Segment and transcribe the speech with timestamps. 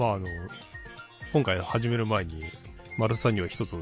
[0.00, 0.28] まああの、
[1.34, 2.42] 今回始める前に、
[2.96, 3.76] 丸さんには一つ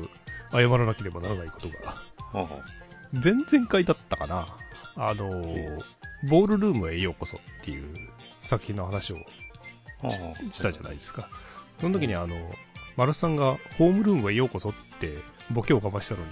[0.51, 2.03] 謝らなければならないことが、
[2.33, 2.49] は
[3.13, 4.57] 前々回だったかな。
[4.97, 5.31] あの、
[6.29, 8.09] ボールルームへようこそっていう
[8.43, 9.17] 作品の話を
[10.51, 11.31] したじゃないですか。
[11.81, 12.35] その時にあの、
[12.97, 15.19] 丸さんがホームルームへようこそって
[15.53, 16.27] ボケをかましたのに、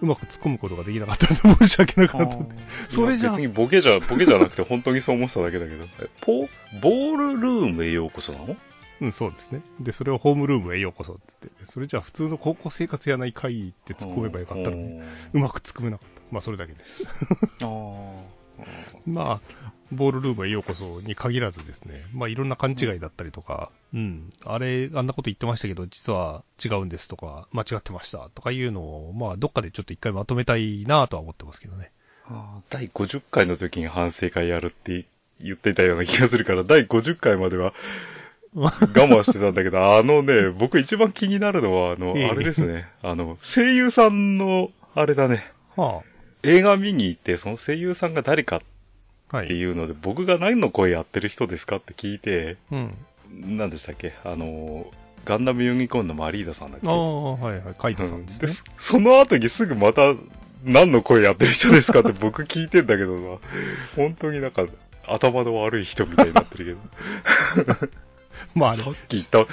[0.00, 2.54] うまく突っ込むことができなかったので申し訳なかったんで。
[2.88, 5.84] それじゃあ別にボケじゃ、ボケじゃなくて本当にそう思ってただけだけど。
[6.00, 6.48] えポ、
[6.80, 8.56] ボールルームへようこそなの？
[9.00, 9.62] うん、そうですね。
[9.80, 15.00] で、それをホームルームへようこそって言って、それじゃあ普通の高校生活やないかいって突っ込めばよかったのに、
[15.32, 16.22] うまく突っ込めなかった。
[16.30, 17.02] まあそれだけです。
[19.06, 31.90] まあ、ボールルームへようこそに限らずですね、まあいろんな勘違いだったりとか、うん、あれ、あんなこと言ってましたけど、実は違うんですとか、間違ってましたとかいうのを、まあどっかでちょっと一回まとめたいなとは思ってますけどね。
[32.68, 35.06] 第50回の時に反省会やるって
[35.40, 37.72] 言ってたような気がするから、第50回までは
[38.58, 42.88] 我慢してたんだけど、あのね、僕一番気になるのは、あの、ええあれですね。
[43.02, 45.50] あの、声優さんの、あれだね。
[45.76, 46.02] は
[46.42, 48.60] 映画見に行って、その声優さんが誰か
[49.30, 49.46] あ、はい。
[49.46, 52.94] っていうので、僕が何の声やってる人ですかって聞いて、うん。
[53.30, 54.14] 何でしたっけ？
[54.24, 54.86] あの、
[55.24, 56.88] ガンダムユニコーンのマリーダさんだっけ？
[56.88, 57.74] ああ、はいはい。
[57.78, 58.48] カイトさんですね。
[58.48, 60.14] でそその後にすぐまた、
[60.64, 63.38] 何の声やってる人ですかって僕聞いてんだけどな。
[63.94, 64.64] 本当になんか、
[65.06, 66.78] 頭の悪い人みたいになってる
[67.56, 67.88] けど。
[68.54, 69.46] まああれさっき言った、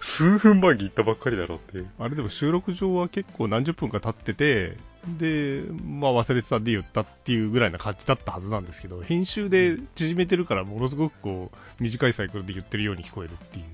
[0.00, 1.84] 数分前に言ったばっかりだろって。
[1.98, 4.76] あれでも収録上は結構何十分か経ってて、
[5.18, 13.64] で、まあ忘れてたんで言ったっていうぐらいな感じだったはずなんですけど、編集で縮めてるからものすごくこう、短いサイクルで言ってるように聞こえるっていう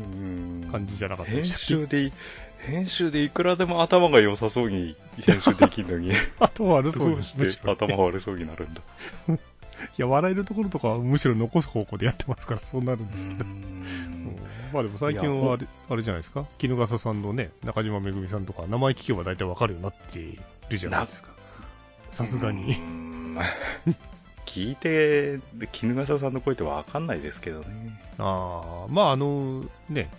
[0.00, 0.68] うん。
[0.70, 1.64] 感じじゃなかったで編したっけ？
[1.66, 2.12] 集でい、
[2.58, 7.72] 編集でいくらでも頭が良さそうに編集できるのに、あとは悪そうどうしてろ。
[7.72, 8.80] 頭悪そうになるんだ。
[9.98, 13.44] いや、笑えるところとかはむしろ残す方向でやってますから、そうなるんですけど。
[14.72, 21.30] まあでも最近はあれあれじゃないですか、衣笠さんのね、中島めぐみさんとか、名前聞けば大体わかるようになっているじゃないですか。
[22.10, 22.72] さすがうに。
[22.72, 23.38] ん
[24.46, 25.40] 聞いて、
[25.72, 28.00] 絹笠さんの声ってわかんないですけどね。
[28.18, 30.10] ああ、まああの、ね、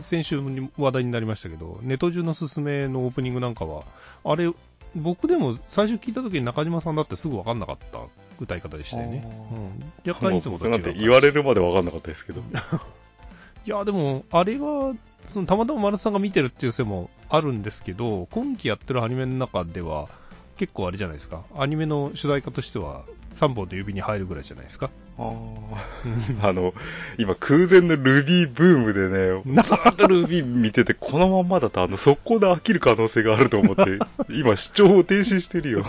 [0.00, 3.84] 先週に話題になりましたけど、ネト中のすすめのオープニングなんかは、
[4.24, 4.50] あれ、
[4.94, 8.00] 僕でも最初聞いた時に中島さんだってすぐ分かんなかった
[8.40, 9.24] 歌い方でしたよね。
[9.52, 12.42] うん、若干いつもと違なんて言われるまでわかんなかったですけど。
[13.66, 14.94] いや、でも、あれは、
[15.26, 20.08] そのたまたま丸さんが見てるっていうせもあるんですけど、今期やってるアニメの中では、
[20.56, 23.04] 結構あれじゃないですか、アニメの主題歌としては、
[23.36, 24.90] 3本の指に入るぐらいじゃないですか。
[25.18, 26.74] あー あの、
[27.18, 33.98] 今空前のルビーブームでね、なずーっとルビー見てて、このまんまだとあの、速攻で飽きる可能性があると思って、
[34.30, 35.86] 今視聴を停止してるよ。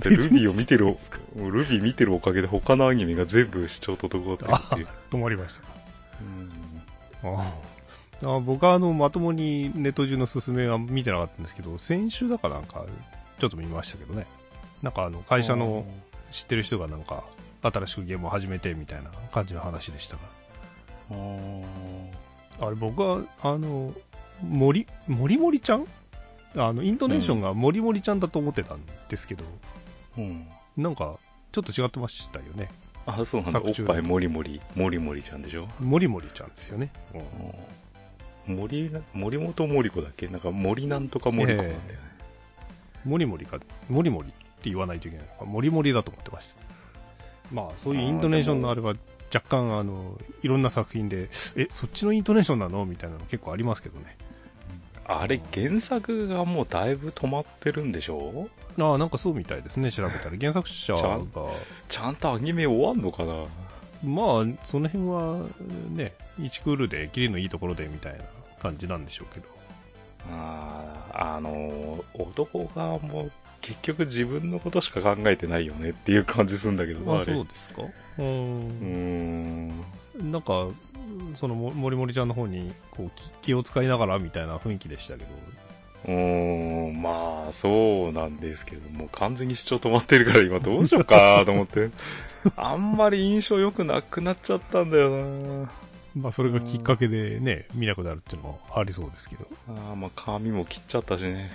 [0.00, 0.96] でルビーを見てる、
[1.36, 4.88] ルビー見てるおかげで他のアニメが全部視聴滞ってるあっていう。
[5.10, 5.64] 止まりました。
[7.24, 7.52] うんあ
[8.24, 12.84] あ僕はあのまともにネット中の勧めは見てなかったんですけど、先週だかなんか、
[13.40, 14.26] ちょっと見ましたけどね。
[14.82, 15.84] なんかあの会社の
[16.30, 17.24] 知ってる人がなんか、
[17.62, 20.20] 新しくゲームを始めてみたいな感じの話でしたが。
[21.10, 21.64] あー
[22.60, 23.92] あれ僕は、あの、
[24.42, 25.86] 森、森森ちゃん
[26.56, 29.44] あの、イントネーションが森森ちゃんだと思ってたんですけど、
[30.18, 30.46] うん。
[30.76, 31.18] なんか、
[31.52, 32.70] ちょっと違ってましたよね。
[33.06, 33.60] あ、そうなんだ。
[33.60, 35.68] おっぱいもりもり、もりもりちゃんでしょ？
[35.80, 36.92] 森森ちゃんですよね。
[38.46, 40.28] 森な、森本森子だっけ？
[40.28, 41.78] なんか森なんとか森子なんだよね。
[43.04, 43.58] 森森か、
[43.88, 45.26] 森森って言わないといけない。
[45.44, 46.54] 森森だと思ってました。
[47.52, 48.94] まあ、そういうイントネーションのあれは、
[49.34, 52.86] 若干、あの、いろんな作品で、え、そっちのイントネーションなの？
[52.86, 54.16] みたいなの結構ありますけどね。
[55.04, 58.48] あれ、原作がもうだいぶ止まってるんでしょ？
[58.78, 60.36] ああ、なんかそうみたいですね、調べたら。
[60.38, 61.28] 原作者がちゃん、
[61.88, 63.44] ちゃんとアニメ終わんのかな？
[64.04, 65.46] まあ、その辺は、
[65.90, 68.24] ね、1クールで、キリのいいところで、みたいな
[68.60, 69.46] 感じなんでしょうけど。
[70.30, 77.24] あーあの、男がもう結局自分のことしか考えてないよねっていう感じするんだけどな、あ。
[77.24, 77.82] そうですか？
[78.18, 79.68] うん。
[79.68, 79.84] ん。
[80.32, 80.66] なんか、
[81.36, 85.30] その、も森森ちゃんの方に、こう、気気を使いながら、みたいな雰囲気でしたけど。
[86.04, 91.90] うーん、まあ、そうなんですけど、もう完全に視聴止まってるから今どうしようかなと思って。
[92.56, 95.70] あんまり印象良くなくなっちゃったんだよな
[96.16, 99.46] まあ、それがきっかけでね、見なくなるっていうのもありそうですけど。
[99.68, 101.50] あーまあ、髪も切っちゃったしね。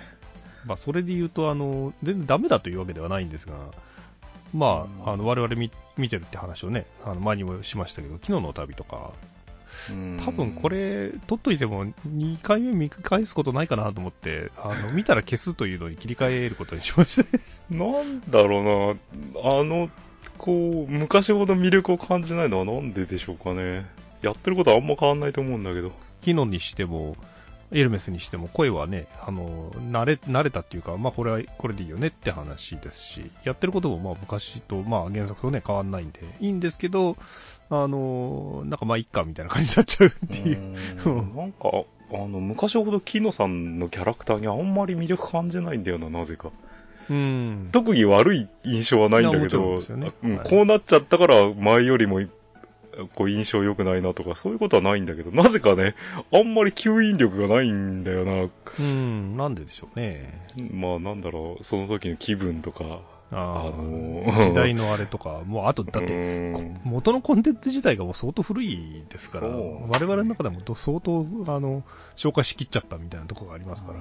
[0.64, 3.54] まあ、それで言うと、あの、全然ダメだというわけではないんですが、
[4.52, 9.37] まあ、うんあの、我々見見てるって話をね、あの前にもしましたけど、昨日の旅とか、うん
[10.24, 17.38] 多分こ、れ、撮っといても2回目見返すことないかなと思って、あの、見たら消すというのに切り替えることにしました。
[17.74, 18.96] なんだろ
[19.34, 19.90] うな、あの、
[20.36, 23.86] こう、昔ほど魅力を感じないのはなんででしょうかね。
[24.22, 25.92] やってることはあんま変わんないと思うんだけど。
[26.22, 27.16] キノにしても、
[27.70, 37.16] エルメスにしても声はね、あの、慣れ、慣れたっていうか、まあこれは、これでいいよねって話ですし、やってることもまあ昔と、まあ原作とね、変わんないんで、いいんですけど、
[37.70, 40.56] あの、なんかまあいっかみたいな感じになっちゃうっていう。
[40.56, 41.70] うーんなんか、
[42.12, 46.50] あの、昔ほどキノさんのキャラクターにあんまり魅力感じないんだよな、なぜか。
[47.10, 47.68] うん。
[47.72, 52.20] 特に悪い印象はないんだけど、ですよねうんはいこうなっちゃったから前よりも
[53.14, 55.94] こう印象良くないなとか、そういうことはないんだけど、なぜかね、
[56.32, 58.48] あんまり吸引力がないんだよな。
[58.78, 60.50] うん、なんででしょうね。
[60.72, 63.00] まあなんだろう、その時の気分とか。
[63.30, 66.52] あのー時代のあれとか、もうあと、だっうて、
[66.84, 71.82] 元のコンテンツ自体がもう相当古いですから、そう我々の中でもど相当、あの、
[72.16, 73.98] 消化しきっちゃったみたいなところがありますから。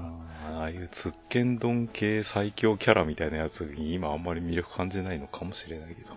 [0.57, 6.09] ああいうツッケンドン系最強キャラみたいなやつに今あんまり魅力感じないのかもしれないけど。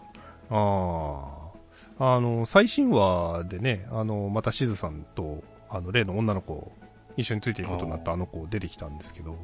[0.50, 1.50] あ
[1.98, 2.14] あ。
[2.14, 6.72] あの、最新話でね、あの、またしずさんと、あの、例の女の子、
[7.16, 9.36] 一緒についていくことになったあの子出てきたんですけど、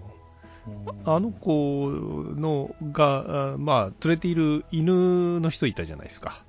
[1.04, 6.42] あの子のが、あまあ、連れている犬の人いたじゃないですか。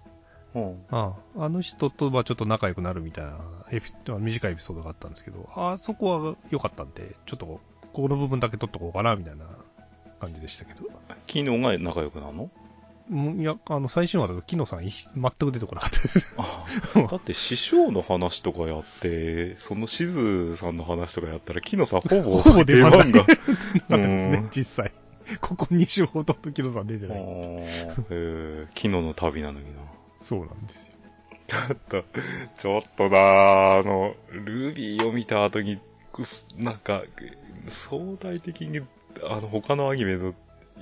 [0.55, 3.37] うん、あああの人とはちょっと仲良くなるみたいな
[3.71, 7.59] エピ短いエピソードがあったんですけど、あそこは良かったんで、ちょっとこ
[7.93, 9.45] この部分だけ取っとこうかなみたいな
[10.19, 10.81] 感じでしたけど。
[11.27, 12.43] キノが仲良くなるの？
[12.43, 12.66] うん
[13.09, 16.35] いや、あの、最新話だと、キノさんい全く出てこなかったです。
[16.39, 16.65] あ
[17.09, 22.97] だって師匠の話とかやって、そのしずさんの話とかやったら、キノさんほぼほぼ出番が。
[22.99, 23.25] なかっ
[23.87, 24.91] たですねうん、実際。
[25.41, 27.19] ここ2週ほとんどキノさん出てあない。
[27.19, 29.81] ーへえ、キノの旅なのにな。
[30.21, 30.93] そうなんですよ。
[31.47, 32.03] ちょっと、
[32.57, 35.79] ちょっとなあの、ルビーを見た後に、
[36.57, 37.03] なんか、
[37.69, 38.81] 相対的に、
[39.23, 40.33] あの、他のアニメの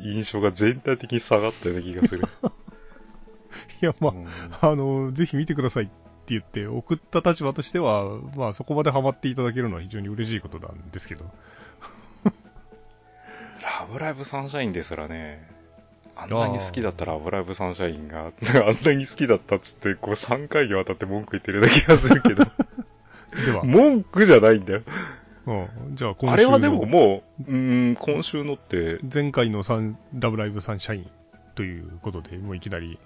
[0.01, 2.23] 印象が全体的に下がったような気がする。
[3.81, 4.27] いや、まあ、うん
[4.61, 5.93] あの、ぜひ見てくださいって
[6.27, 11.25] 言って送った立場としては、まあそこまでハマっていただけるのは非常に嬉しいことなんですけど。
[13.61, 15.49] ラブライブサンシャインですらね、
[16.15, 18.31] あんなに好きだったラブライブサンシャインが、
[18.67, 22.45] あんなに好きだったっつって、こう3回にわたって文句言ってるような気がするけど、
[23.45, 24.81] では、文句じゃないんだよ。
[25.47, 31.09] うん、じゃあ今週のあれはでももう、うーん、今週のって、前回のサンラブライブサンシャイン
[31.53, 32.99] ということで、もういきなり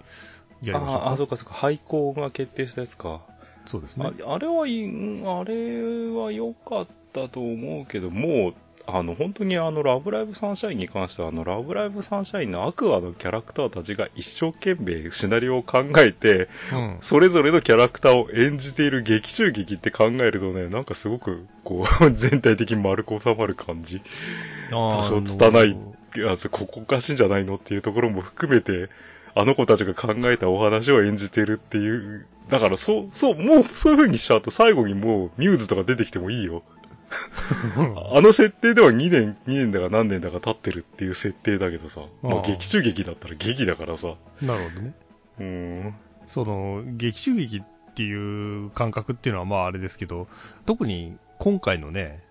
[0.62, 1.06] やりましょうか。
[1.06, 3.20] ああ、そうかそうか、廃校が決定したやつか。
[3.66, 4.06] そうですね。
[4.06, 8.54] ああれはあれは良かったと思うけど、もう、
[8.94, 16.98] あの、本当にあの、ラブライブサンシャインに関しては、あの、ラブライブサンシャインのアクアのキャラクターたちが一生懸命シナリオを考えて、うん。
[17.00, 24.02] それぞれのキャラクターを演じている劇中劇って考えるとね、なんかすごく、こう、 全体的に丸く収まる感じ。
[24.70, 25.76] 多少拙い
[26.16, 28.88] やつ、ここおかしいんじゃないのっていうところも含めて、
[29.34, 32.26] あの子たちが考えたお話を演じてるっていう。
[32.48, 36.62] だから、そう、そう、もう、そういう風にしちゃうと最後にもう、ミューズとか出てきてもいいよ。
[37.76, 42.02] うんあの設定では2年、2年だか何年だか経ってるっていう設定だけどさ。
[42.22, 44.14] まあ、劇中劇だったら劇だからさ。
[44.40, 44.94] なるほどね。
[45.38, 45.44] うー
[45.88, 45.94] ん。
[46.26, 47.62] その、劇中劇っ
[47.94, 50.28] ていう感覚っていうのはまああれですけど、
[50.66, 52.22] 特に今回のね、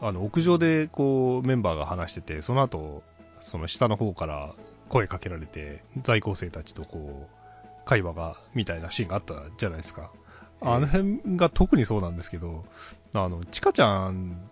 [0.00, 3.02] あの、屋上でこうメンバーが話してて、その後、
[3.40, 4.54] その下の方から
[4.88, 10.10] 声かけられて、在校生たちとこう、会話が、みたいなシーンがあったじゃないですか。
[10.60, 12.64] あの辺が特にそうなんですけど、
[13.12, 14.48] あの、チカちゃん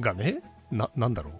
[0.00, 1.30] がね、な、なんだろ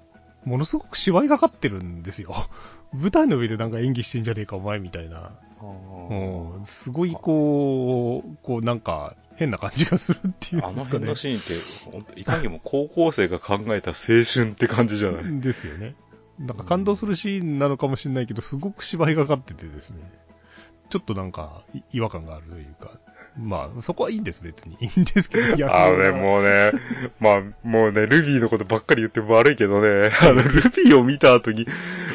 [0.44, 0.48] う。
[0.48, 2.34] ものすごく芝居がかってるんですよ。
[2.92, 5.32] 舞台の上でなんか演技してんじゃねえかお前みたいな。
[5.62, 11.14] うん、すごいこう、こうなんか変な感じがするっていうんですかねあの辺の。
[11.14, 15.40] シーンって、いかにも高校生が考えた青春って感じじゃない？
[15.40, 15.94] ですよね。
[16.38, 19.98] なんか感動するシーンなのかもしれないけど、すごく芝居がかっててですね。
[20.88, 22.98] ちょっとなんかい違和感があるというか。
[23.38, 24.76] まあ、そこはいいんです、別に。
[24.80, 26.72] いいんですけど、いやあれはもうね、
[27.20, 31.66] まあ、もうね、ルビーのことばっかり言って悪いけどね、あの、ルビーを見た後に、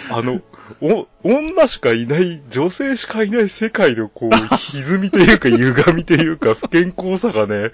[0.09, 0.41] あの、
[0.81, 7.71] お、女しかいない、女性しかいない世界のこう、 歪みというか、歪みというか、不健康さがね、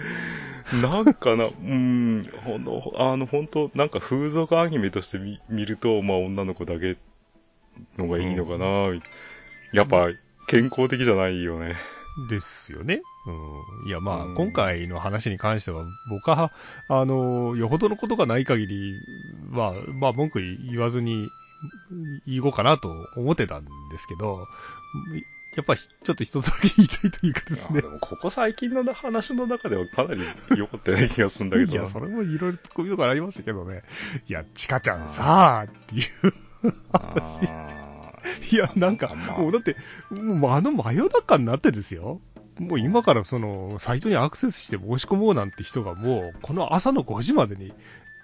[0.81, 6.97] なんかな、うーん、ほんの、あの、本当なんか風俗アニメとして見見ると、まあ、女の子だけ
[7.97, 8.65] のがいいのかな、
[9.73, 10.09] やっぱ、
[10.47, 11.75] 健康的じゃないよね。
[12.29, 13.01] ですよね。
[13.25, 13.87] うん。
[13.87, 16.51] いや、まあ、うん今回の話に関しては、僕は、
[16.87, 18.93] あの、よほどのことがない限り、
[19.49, 21.29] まあ、まあ、文句言わずに、
[22.25, 24.47] 言おうかなと思ってたんですけど、
[25.55, 30.21] やっぱりちょっと一つだけ言いたいというかですねここ最近の話の中ではかなり
[30.57, 31.79] 良かったような気がするんだけどな。
[31.81, 33.83] いや、それもいろいろ突っ込みとかありますけどね。
[34.27, 36.73] いや、チカちゃんさあっていう。
[36.93, 37.80] あ
[38.49, 39.75] いや、なんか、まあもうだって、
[40.19, 42.21] もうあの真夜中になってですよ。
[42.59, 47.73] もう今からその、サイトにアクセスして申し込もうなんて人がもう、この朝の5時までに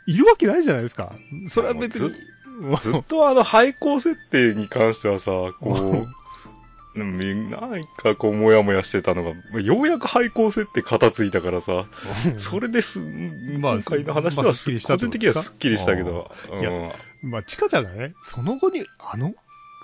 [0.08, 1.14] いるわけないじゃないですか。
[1.50, 2.14] それは別に。
[2.80, 6.08] ずっとあの廃校設定に関してはさ、こう、
[6.98, 11.86] なんかこう、もやもやしてたのが、ようやく廃校設定片付いたからさ、
[12.38, 16.72] それです、まあ、今回の話は、まあ、個人的にはスッキリしたけど、いや、
[17.22, 19.36] まあ、チカちゃんがね、その後に、あの、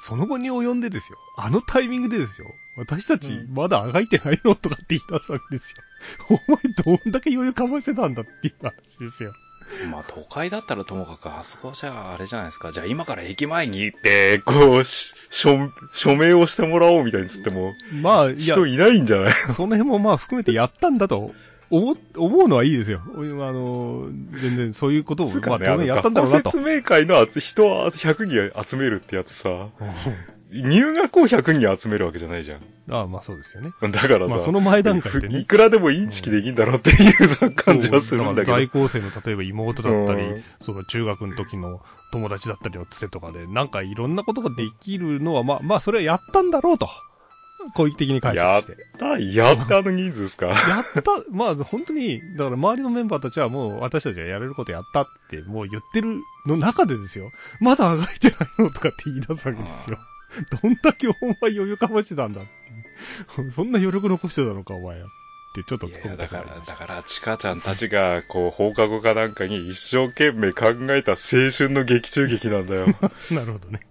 [0.06, 1.18] その後に及んでですよ。
[1.38, 2.54] あのタイミングでですよ。
[2.76, 6.38] 私たちまだあがいてないのとかって言い出すわけですよ。
[6.48, 9.34] お前どんだけ余裕かましてたんだっていう話ですよ。
[9.90, 12.74] まあ、都会だったらともかく、あそこじゃあ、あれじゃないですか。
[12.74, 19.34] じゃあ今から駅前に行って、こう、署、署名をしてもらおうみたいにつっても、まあ、人いないんじゃない？
[19.56, 21.34] その辺もまあ含めてやったんだと
[21.74, 23.02] 思、思うのはいいですよ。
[23.06, 26.52] あの、全然そういうことを、ね、まあ当然やったんだろうなと。
[26.52, 29.70] 説明会の人は100人集めるってやつさ、
[30.52, 32.60] 入学を100人集めるわけじゃないじゃん。
[32.92, 33.72] ああ、まあそうですよね。
[33.82, 35.40] だからさ、まあその前段階でね。
[35.40, 38.54] いくらでもインチキできんだろうっていうさ、感じはするんだけど。
[38.54, 46.88] 在校生の例えば妹だったり、うん、その中学の時の友達だったりのつてとかで、なんかいろんなことができるのは、まあ、まあそれはやったんだろうと。
[47.72, 48.72] 攻撃的に解釈して。
[48.72, 50.48] やったやったの人数ですか？
[50.48, 51.02] やった、
[51.32, 57.32] まあ本当に、だから周りのメンバーたちはもう私たちがやれることやったってもう言ってるの中でですよ。
[57.60, 59.98] まだあがいてないのとかって言い出すわけですよ。
[60.62, 62.50] どんだけお前余裕かましてたんだって。
[63.52, 64.98] そんな余力残してたのか、お前。
[65.00, 65.02] っ
[65.56, 72.88] てちょっと突っ込むだから、だから、ちかちゃんたちが、こう、放課後かなんかに一生懸命考えた青春の劇中劇なんだよ。
[73.30, 73.82] なるほどね。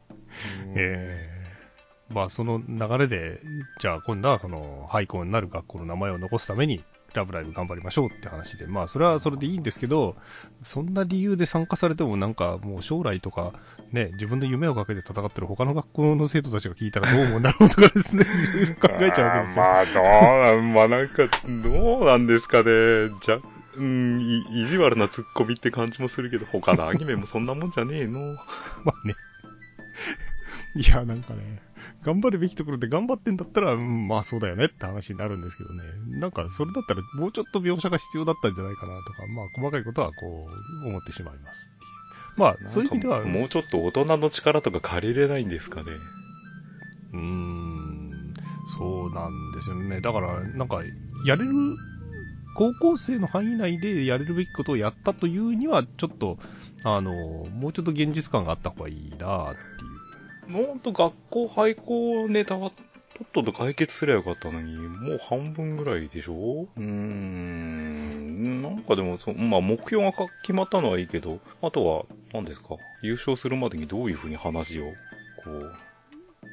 [0.75, 1.32] ええー、
[2.15, 3.41] まあ、その流れで、
[3.79, 10.17] じゃあ今度はその、廃校になる学校の名前を残すために、ラブライブ頑張りましょうって話で、まあそれはそれでいいんですけど、
[10.63, 13.53] そんな理由で参加されてもなんかもう将来とか、
[13.93, 19.63] ね、自分の夢をかけて戦ってる他の学校の生徒たちが聞いたらどう思うんだろうとかですね、いろいろ考えちゃうわけですよ。
[19.63, 21.29] まあどうなん、まあなんか、
[21.63, 23.11] どうなんですかね。
[23.21, 23.39] じゃ、
[23.77, 28.35] うん、意地悪なツッコミって感じもするけど、他のアニメもそんなもんじゃねえの。
[28.85, 29.15] まあね。
[30.75, 31.61] いや、なんかね、
[32.05, 35.83] 頑張るべきところで頑張ってんだったら、うん、まあそうだよねって話になるんですけどね。
[36.19, 40.49] なんかそれだったらもうちょっと描写が必要だったんじゃないかなとか、まあ細かいことはこ
[40.85, 41.71] う思ってしまいます。
[42.37, 43.25] まあそういう意味では。
[43.25, 45.93] もうちょっと大人の力とか借りれないんですかね。
[47.13, 48.35] うーん、
[48.79, 50.01] そうなんですよね。
[50.01, 50.83] だからなんか
[51.25, 51.53] やれる、
[52.55, 56.39] 高校生の範囲内でやれるべきことをやったというには、ちょっと、
[56.85, 59.57] あの、もうちょっと現実感があった方がいいなっ
[60.47, 66.67] ていうほんと学校廃校ネタはとっとと解決すればよかったのに、もう半分ぐらいでしょ？
[66.77, 68.63] うーん。
[68.63, 72.77] なんかでもそ、まあ目標が決まったのはいいけど、あとは、何ですか？
[73.03, 74.85] 優勝するまでにどういうふうに話を、
[75.45, 75.73] こう、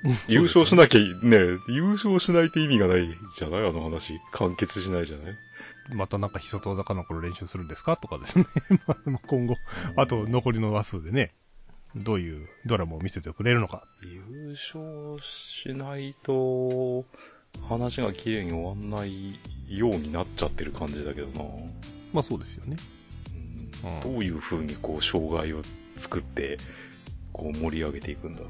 [0.27, 1.37] 優勝しなきゃ、ね、
[1.69, 3.67] 優勝しないと意味がないじゃない？
[3.67, 4.19] あの話。
[4.33, 5.35] 完結しないじゃない？
[5.95, 7.97] またなんか必殺技かの頃練習するんですか？
[7.97, 8.45] とかですね。
[8.85, 9.55] まあ、今後、
[9.95, 11.31] あと残りの話数でね、
[11.95, 13.83] どういうドラマを見せてくれるのか。
[14.03, 17.05] 優勝しないと、
[17.67, 21.49] 話が綺麗に終わんないようになっちゃってる感じだけどな。
[22.13, 22.77] まあそうですよね。
[23.83, 25.61] うん、どういう風にこう、障害を
[25.97, 26.57] 作って、
[27.33, 28.49] こう盛り上げていくんだろう。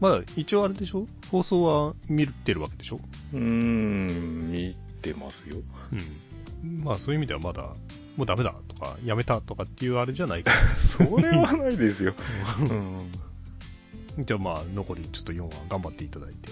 [0.00, 1.06] まだ一応あれでしょ？
[1.30, 3.00] 放送は見てるわけでしょ？
[3.32, 5.56] うーん、見てますよ。
[5.92, 5.98] うん。
[6.62, 7.74] まあそういう意味ではまだ
[8.16, 12.14] もうダメだとか、やめたとかっていうあれじゃないか それはないですよ。
[12.60, 16.50] うん、じゃあまあ、残りちょっと4話頑張っていただいて。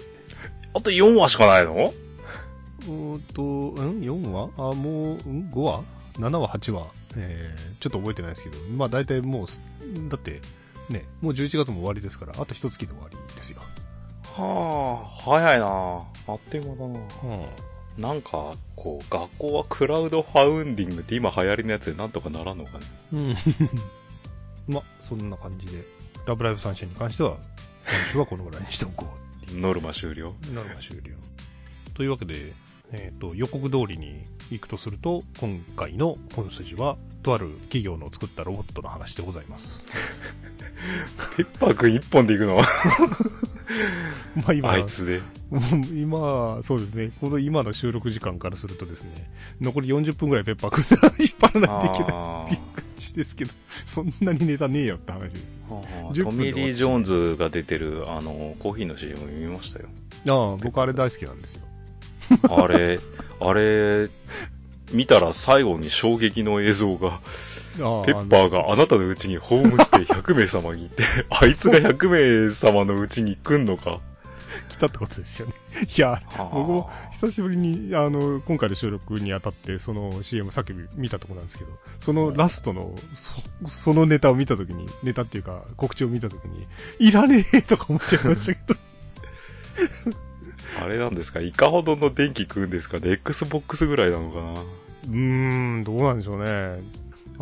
[0.73, 1.93] あと4話しかないの？
[2.87, 4.49] うんと、うん ?4 話？
[4.57, 6.87] あ、もう、うん ?5 話 ?7 話、8話？
[7.17, 10.41] えー、ちょっと覚えてないですけど、まあ大体もう、だって、
[10.89, 13.61] ね、もう11月も終わりですから、あと一月で終わりですよ。
[14.23, 17.45] はあ、早いなあっという間だな、うん
[17.97, 22.85] なんか、こう、学校はクラウドファウンディングって今流行りのやつでなんとかならんのかね。
[23.13, 23.35] うん。
[24.73, 25.85] ま、そんな感じで、
[26.25, 27.37] ラブライブサンシャインに関しては、
[27.85, 29.07] 今週はこのぐらいにしておこ
[29.41, 29.61] うっていう。
[29.61, 31.15] ノルマ終了ノルマ終了。
[31.93, 32.53] というわけで、
[32.93, 39.85] えっ、ー、と、予告通りに行くとすると、今回の本筋は、とある企業の作ったロボットの話でございます。
[41.37, 42.61] ペッパーくん一本で行くの？
[44.35, 45.21] まあ今、あいつで。
[45.93, 47.11] 今、そうですね。
[47.19, 49.11] この今の収録時間からするとですね、
[49.59, 53.51] 残り40分くらいペッパーくん引っ張らないといけない感じですけど、
[53.85, 55.45] そんなにネタねえよって話です。
[56.23, 59.87] トミー・リー・ジョーンズが出てる、あの、コーヒーの CM 見ましたよ。
[60.27, 61.61] ああ、僕あれ大好きなんですよ。
[62.49, 62.99] あれ、
[63.39, 64.09] あれ、
[64.93, 67.21] 見たら最後に衝撃の映像が、
[67.77, 73.99] ペッパーがあなたのうちにホームステイ 100名様に行って、あいつが100名様のうちに来んのか？
[74.67, 75.53] 来たってことですよね。
[75.97, 83.33] いや、僕も久しぶりに、あの、今回の収録にあたって、その CM さっき見たところなんですけど、そのラストの、そ
[83.65, 86.67] そのネタを見たときに、ネタっていうか告知を見たときに、
[86.99, 88.79] いらねえとか思っちゃいましたけど。
[90.83, 91.39] あれなんですか？
[91.41, 92.97] いかほどの電気食うんですか？
[92.99, 94.51] ね ?Xbox ぐらいなのかな？
[94.61, 96.81] うーん、どうなんでしょうね。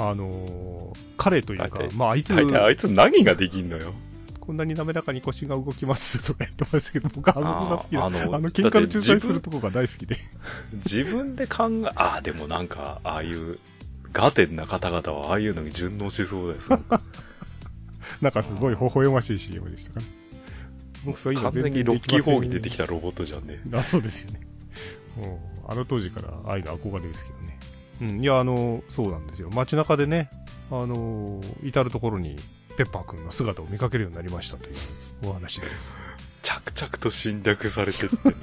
[0.02, 3.94] あの彼というか、まああいつ、あいつ何ができんのよ？
[4.40, 6.24] こんなに滑らかに腰が動きます？
[6.26, 10.16] とか言ってましたけど、僕はあそこが好きで、あの、あの喧嘩の仲裁するとこが大好きで。
[10.74, 13.60] 自分で考え、ああ、でもなんか、ああいう、
[14.14, 16.70] ガテンな方々はああいうのに順応しそうです。
[18.22, 20.06] なんか すごい微笑ましい CM でしたかね。
[21.06, 23.62] 僕そういうの完全にロッキーホーに出てきたロボットじゃんね。
[23.74, 24.48] あ、そうですよね。
[25.68, 27.60] あの当時からああいうの憧れですけどね。
[28.02, 29.50] うん、いや、あの、そうなんですよ。
[29.52, 30.30] 街中でね、
[30.72, 32.38] あの、至るところに
[32.78, 34.76] ペッパーくんの姿を見かけるようになりましたという
[35.26, 35.68] お話で。
[36.42, 38.38] 着々と侵略されてってんな。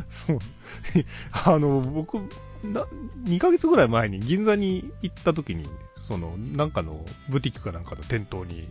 [0.08, 0.38] そう。
[1.32, 2.18] あの、僕、
[2.64, 2.86] な、
[3.24, 8.68] 2ヶ月ぐらい前に銀座に行った時に、その、なんかのブティックかなんかの店頭に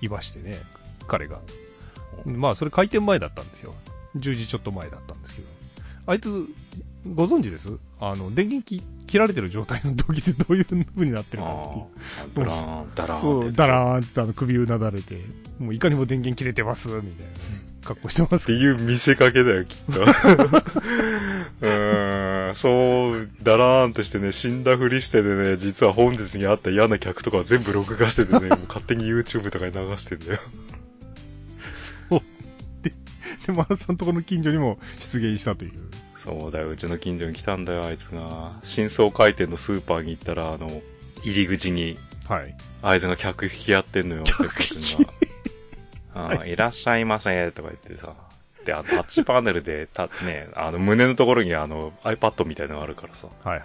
[0.00, 0.60] いましてね、
[1.06, 1.40] 彼が。
[2.24, 3.74] まあ、それ開店前だったんですよ。
[4.16, 5.48] 10時ちょっと前だったんですけど。
[6.06, 6.46] あいつ、
[7.14, 7.78] ご存知です？
[8.00, 11.84] あの、電源切切られてる状態の時でどういう風になってるかっていう。
[12.36, 13.20] ダラーン、ダラーン。
[13.20, 15.24] そう、ダラーンってあの首うなだれて、
[15.58, 17.10] もういかにも電源切れてます、みたいな
[17.82, 18.44] 格好してます。
[18.44, 20.00] っていう見せかけだよ、きっと。
[21.60, 30.40] うーん、そう、ダラーンとしてね、死んだふりしてでね、実は本日にあった嫌な客とか全部録画しててね、 もう勝手に YouTube とかに流してんだよ。
[32.08, 32.20] そう。
[32.82, 32.90] で、
[33.46, 35.72] で、マラさんとこの近所にも出現したという。
[36.24, 38.52] そうだよ、うちの近所に来たんだよ、あいつが。
[38.62, 40.82] 新装開店のスーパーに行ったら、あの、
[41.22, 41.98] 入り口に、
[42.28, 42.54] はい。
[42.82, 45.12] あいつが客引きやってんのよ、客引きが。
[46.14, 48.14] あ、はい、いらっしゃいませ、とか言ってさ。
[48.64, 53.28] で、あの、タッチパネルで、た、ね、あの、胸のところにあの、iPad みたいなのがあるからさ。
[53.44, 53.64] はいは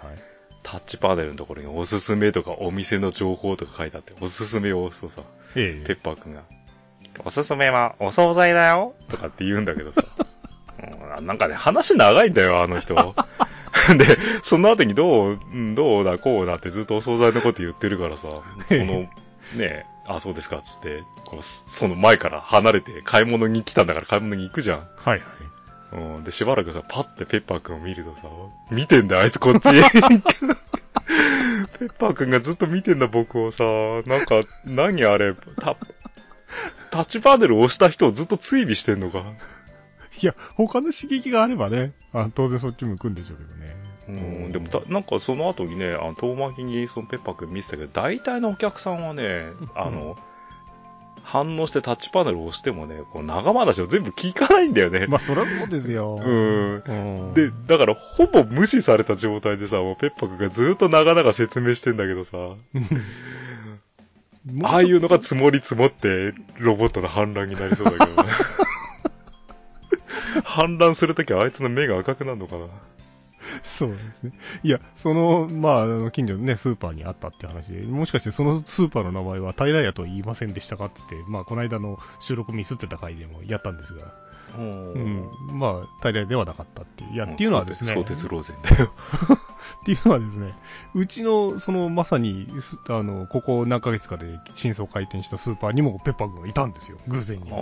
[0.62, 5.22] タッチパネルのところにおすすめとかお店の情報とか書いてあって、おすすめを押すとさ、
[5.54, 6.42] ええ、ペッパーくんが、
[7.24, 10.02] おすすめはお惣菜だよとかって言うんだけどさ、
[11.18, 12.94] うん、なんかね、話長いんだよ、あの人。
[13.96, 15.38] で、その後にどう、
[15.74, 18.28] どうだ、こうだってずっとお惣菜のこと言ってるからさ、
[18.68, 19.08] その、
[19.54, 24.78] ねあ、そうですか、つって、この、その前から離れて買い物に来たんだから買い物に行くじゃん。
[24.78, 25.20] はいはい。
[25.92, 28.22] うん、で、しばらくさ、パッてペッパーくんを見るとさ、
[28.70, 29.70] 見てんだよ、あいつこっち。
[31.78, 33.64] ペッパーくんがずっと見てんだ、僕をさ、
[34.06, 35.76] なんか、何あれ、タ、
[36.90, 39.24] タッチパネルを押した人をずっと追尾してんのか。
[40.22, 43.76] いや、他の刺激があればね、あ当然そっち向くんでしょうけどね。
[44.08, 44.12] う
[44.48, 50.16] ん、でもた、なんかその後にね、あの遠巻きにそのペッパーくん見せたけど、大体のお客さんはね、 あの、
[51.22, 55.08] 反応してタッチパネルを押してもね、こう長話を全部聞かないんだよね。
[55.08, 56.20] まあ、そりゃそうですよ。
[56.24, 56.82] うん。
[56.86, 56.92] う
[57.32, 62.30] ん、で、だから、ほぼ無視された状態でさ、もうペッパーくんがずっと長々説明してんだけどさ、
[64.62, 68.28] ああいうのが積もり積もって、ロボットの反乱になりそうだけどね。
[70.56, 72.66] 反乱するときはあいつの目が赤くなるのかな？
[73.62, 74.32] そうですね。
[74.64, 84.14] いや、その、まあ、あの近所のね、スーパーにあったって話で、もしかしてそのスーパーの名前は平屋と言いませんでしたかって言って、まあ、この間の収録ミスってた回でもやったんですが、
[84.58, 87.12] うん、まあ、平屋ではなかったっていう。
[87.12, 87.90] いや、っていうのはですね。
[87.92, 88.92] 相鉄ローゼンだよ。
[89.82, 90.54] っていうのはですね、
[90.94, 92.48] うちの、その、まさに、
[92.88, 97.50] あの、ここ何ヶ月かで新装開店したスーパーにもペッパー君がいたんですよ、偶然に。
[97.52, 97.58] ああ。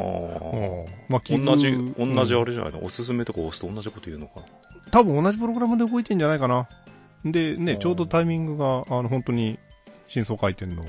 [1.09, 4.47] まあ、同じ、同じあれじゃないの、うん、おすすめとか押すと同じこと言うのかな。
[4.91, 6.69] 多分同じプログラムで動いてんじゃないかな。
[7.25, 9.59] で、ね、ちょうどタイミングが、あの、本当に、
[10.09, 10.85] 新装開店の、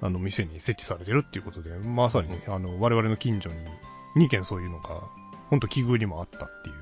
[0.00, 5.00] あの、店に設置されてるっていうことで、まさに、ね、あの、我々の近所に2件そういうのが、
[5.48, 6.79] 本当奇遇にもあったっていう。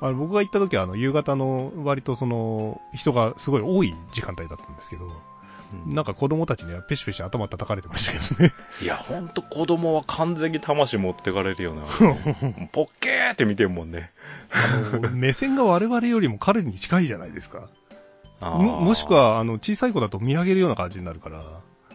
[0.00, 5.10] あの僕が行った時はあの夕方の割とその人がすごい多い時間帯だったんですけど、
[5.86, 8.52] うん、なんか子供たちにはペシペシ頭叩かれてましたけどね。
[8.82, 11.82] いや、ほんと子供は完全に魂持ってかれるよな。
[12.72, 14.10] ポッケーって見てるもんね。
[14.52, 17.68] あの、目線が我々よりも彼に近いじゃないですか。
[18.40, 21.42] ももしくは、あの、小さい子だと見上げるような感じになるから。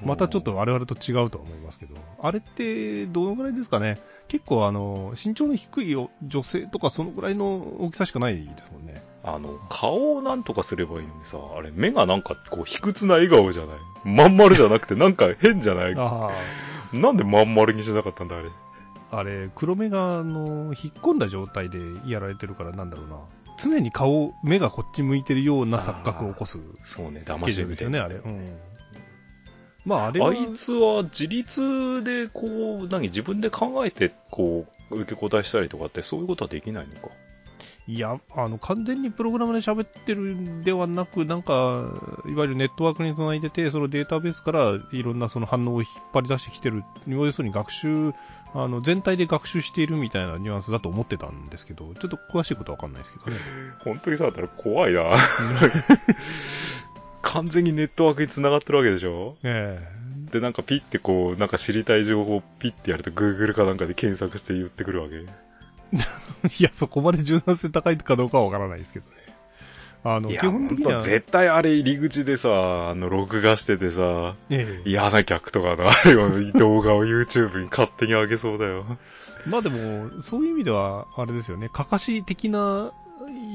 [0.04, 4.00] またちょっと我々と違うとは思いますけど、あれってどのぐらいですかね？
[4.28, 9.04] 結構あの、身長の低い女性とかそのぐらいの大きさしかないですもんね。
[9.24, 13.78] あの、顔をなんとかすればいいのにさ、あれ目がなんかこう卑屈な笑顔じゃない？
[14.04, 15.96] まん丸じゃなくてなんか変じゃない？
[15.96, 18.50] なんでまん丸にしなかったんだあれ？
[19.12, 23.18] あれ、黒目があの、引っ込んだ状態でやられてるからなんだろうな。
[23.58, 26.60] 常に顔、目がこっち向いてるような錯覚を起こす。
[26.86, 28.16] そうね、騙しですよね、あれ。
[28.16, 28.58] うん。
[29.86, 37.10] まあ、あれあいつは自立で、こう、何、自分で考えて、こう、受け答えしたりとかって、そういうことはできないのか？
[37.88, 41.90] いや、あの、完全にプログラムで喋ってるんではなく、なんか、
[42.28, 48.14] いわゆるネットワークにつないでて、そのデータベースからいろんなその反応を引っ張り出してきてる、要するに学習、
[48.54, 53.38] あの、全体で学習しているみたいなニュアンスだと思ってたんですけど、ちょっと詳しいことはわかんないですけどね。
[53.84, 55.02] 本当にそうだったら怖いな。
[57.22, 59.36] 完全にネットワークに繋がってるわけでしょ？
[59.44, 59.80] え
[60.32, 65.16] で、なんかピッてこう、なんか知りたい情報をピッてやると Google かなんかで検索して言ってくるわけ？
[65.94, 65.98] え
[66.60, 69.18] いや、そこまで柔軟性高いかどうかはわからないですけどね。
[70.04, 78.86] あの、基本的には、絶対あれ入り口でさ、あの、録画しててさ、ええ嫌な客とかのあれを動画を YouTube に勝手に上げそうだよ。
[79.46, 82.94] まあでも、そういう意味では、あれですよね、かかし的な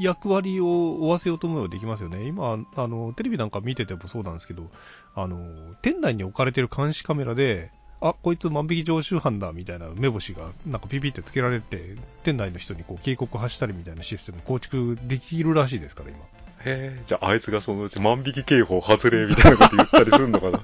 [0.01, 2.27] 役割を負わせようと思えばできますよね。
[2.27, 4.71] 今、あの、テレビなんか見ててもそうなんですけど、
[5.15, 5.39] あの、
[5.83, 16.19] 店内に置かれてる監視カメラで、あ、こいつ万引き常習犯だみたいな目星がなんかピピってつけられて、店内の人にこう警告発したりみたいなシステム構築できるらしいですから、今。
[16.19, 20.61] へえ、じゃああいつがそのうち万引き警報外れみたいなこと言ったりするのかな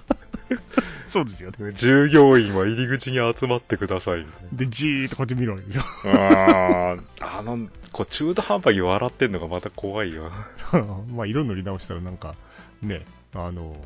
[1.08, 1.72] そうですよね。
[1.74, 5.80] 従業員は入り口に集まってくださいで、じーっとこっち見るわけでしょ。
[6.08, 6.92] な。
[6.92, 7.02] あー
[7.38, 10.30] あの、こう中途半端に笑ってんのがまた怖いよ。
[11.14, 12.34] まあ、色塗り直したらなんか、
[12.82, 13.76] ね、あの、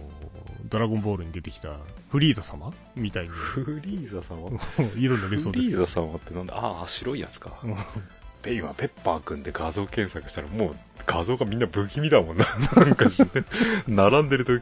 [0.68, 1.76] ドラゴンボールに出てきた
[2.10, 2.72] フリーザ様？
[2.96, 4.50] みたいにフリーザ様？
[4.96, 6.54] 色塗れそうフリですけどーザ様ってなんだ？
[6.56, 7.52] ああ、白いやつか。
[8.50, 12.46] うんペ今、ペッパーくんで画像検索したらもう画像がみんな不気味だもんな。
[12.76, 13.22] なんかし、
[13.86, 14.52] 並んでると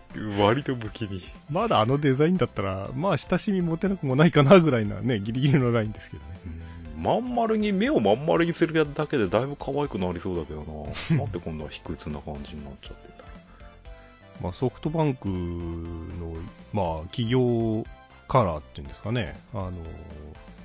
[0.42, 1.22] 割と不気味。
[1.50, 6.38] まだあのデザインだったら、まあ親しみ持てなくもないかなぐらいなね、ギリギリのラインですけどね。
[6.46, 6.64] うん
[6.96, 10.74] まん丸に、目をまん丸にするだけでだいぶ可愛くなりそうだけどな。
[11.18, 13.24] なんでこんな卑屈な感じになっちゃってた
[14.42, 16.36] まあソフトバンクの、
[16.72, 17.84] まあ企業
[18.26, 19.72] カラーっていうんですかね、あの、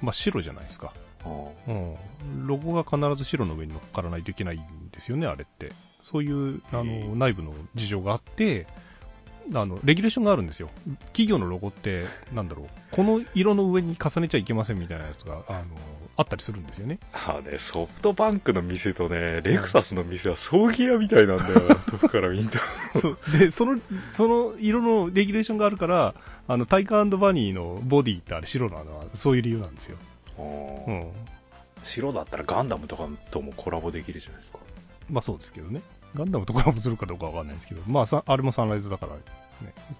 [0.01, 0.93] まあ白じゃないですか。
[1.25, 2.47] あうん。
[2.47, 5.71] ロゴが必ず白の上に乗っからないといけないんですよね、あれって。
[6.01, 8.67] そういう、あの、内部の事情があって、
[9.53, 10.69] あの、レギュレーションがあるんですよ。
[11.07, 15.65] 企業のロゴって、なんだろう、この色の上に重ねちゃいけませんみたいなやつが、あの、
[16.17, 16.99] あったりするんですよね。
[17.13, 22.99] あね、ソフトバンクの店とね、レクサスの店は葬儀屋みたいなんだよな、 遠くから見ると。
[22.99, 23.17] そう。
[23.39, 23.79] で、その、
[24.11, 26.15] その色のレギュレーションがあるから、
[26.47, 29.97] あの、タイガーバニーのボディってあれ白なのは、そういう理由なんですよ。
[30.39, 30.43] あ
[30.87, 31.11] うーん。
[31.83, 34.59] 白だったらガンダムとかともコラボできるじゃないですか。
[35.09, 35.81] まあそうですけどね。
[36.15, 39.21] ガンダムとコラボするかどうかわかんないですけど、まあさ、あれもサンライズだから、ね、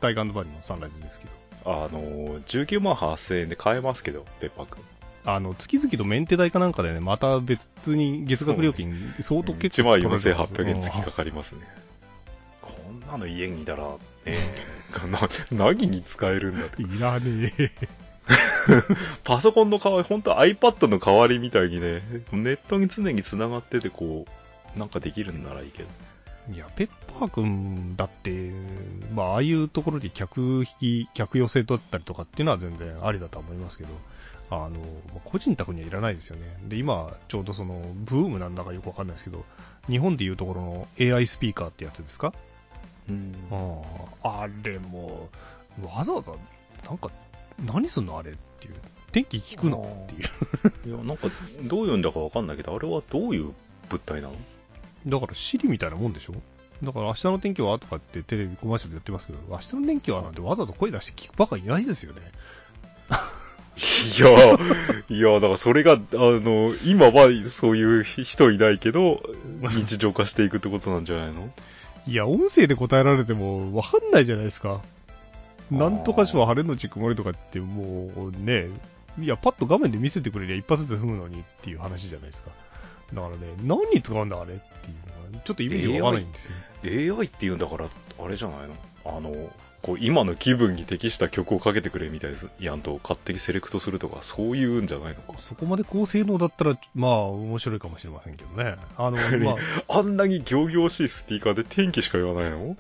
[0.02, 1.32] タイガーバニーもサンライズですけど。
[1.66, 4.82] あのー、19万8000円で買えますけど、ペッパーくん。
[5.26, 11.62] あの、月々とメンテ代かなんかでね、また別に月額料金相当結1万構取られてます4800円月かかりますね。
[12.62, 13.84] こんなの家にいたら、
[14.26, 14.38] ね
[15.12, 15.20] な、
[15.52, 16.82] 何に使えるんだって。
[16.82, 17.72] いらねえ。
[19.24, 24.26] パソコンの代わり、本当 iPad の代わりみたいにね、ネットに常に繋がってて、こ
[24.76, 25.90] う、なんかできるんならいいけど。
[26.54, 26.90] いや、ペッ
[27.20, 28.52] パーくんだって、
[29.14, 30.66] まあ、ああいうところで客引
[31.06, 33.90] き、客寄せだったりとかっていうのは全然ありだとは思いますけど、
[34.52, 34.76] あの、ま
[35.18, 36.58] あ個人宅にはいらないですよね。
[36.64, 39.46] で、今、ちょうどその、ブームなんだかよくわかんないですけど、
[39.88, 42.34] 日本でいうところの AI スピーカーってやつですか？
[43.10, 43.34] うん
[44.24, 45.30] ああれも、
[45.84, 46.34] わざわざ、
[46.86, 47.12] なんか、
[47.66, 48.76] 何すんのあれっていう。
[49.12, 50.06] 天気聞くの？
[50.06, 50.26] ってい
[50.88, 50.96] う。
[50.96, 51.30] いや、なんか、
[51.64, 53.54] どういうんだかわかんないけど、あれはどういう
[53.90, 54.36] 物体なの？
[55.08, 56.34] だから、シリみたいなもんでしょ？
[56.84, 62.22] だから、明日の天気はとかってテレビコマーシャルでやってますけど、明日の天気はなんてわざと声出して聞くばかりいないですよね。
[63.80, 64.30] いや、
[65.10, 69.24] いや、だからそれが、あの、今はそういう人いないけど、
[69.62, 71.52] 日常化していくってことなんじゃないの？
[72.06, 74.82] いや、音声で答えられてもわかんないじゃないですか。
[75.72, 78.70] なんとかしは晴れのち曇りとかってもうね、
[79.20, 82.52] いや、パッと画面で見せてくれりゃ一発で済むのにっていう話じゃないですか。
[83.14, 84.94] だからね、何に使うんだあれってい
[85.28, 87.18] うのが、ちょっとイメージがわないんですよ。
[87.18, 87.88] AI って言うんだから、
[88.24, 88.76] あれじゃないの？
[89.06, 89.52] あの、
[89.82, 92.50] こう、今の気分に適した曲をかけてくれみたいです。
[92.60, 95.40] やんと、勝手にセレクトするとか、そういうんじゃないのか。
[95.40, 98.76] そこまで高性能だったら、まあ、面白いかもしれませんけどね。
[98.98, 99.56] あの、 ま
[99.88, 102.76] あ、あんなに行々しいスピーカーで天気しか言わないの？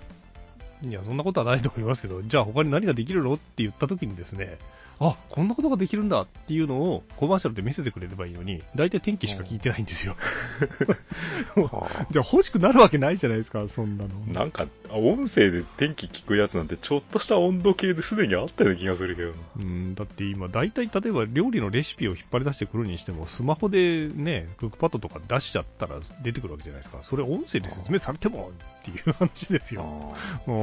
[0.81, 4.57] いや、そんなことはないと思いますけど、じゃあ他に何ができるのって言った時にですね、
[4.99, 10.15] あ、こんなことができるんだっていうのをコマーシャルで見せてくれればいいのに、大体天気しか聞いてないんですよ。
[12.12, 14.09] じゃあ欲しくなるわけないじゃないですか、そんなの。
[14.27, 19.35] なんか、音声で天気聞くやつなんて、ちょっとした温度計ですでにあったような気がするけどな。
[19.57, 26.99] うん、だって今、大体例えば料理のレシピを引っ張り出してくるにしても、スマホでね、クックパッドとか出しちゃったら出てくるわけじゃないですか。
[27.03, 30.13] それ音声で説明されてもっていう話ですよ。
[30.45, 30.53] あう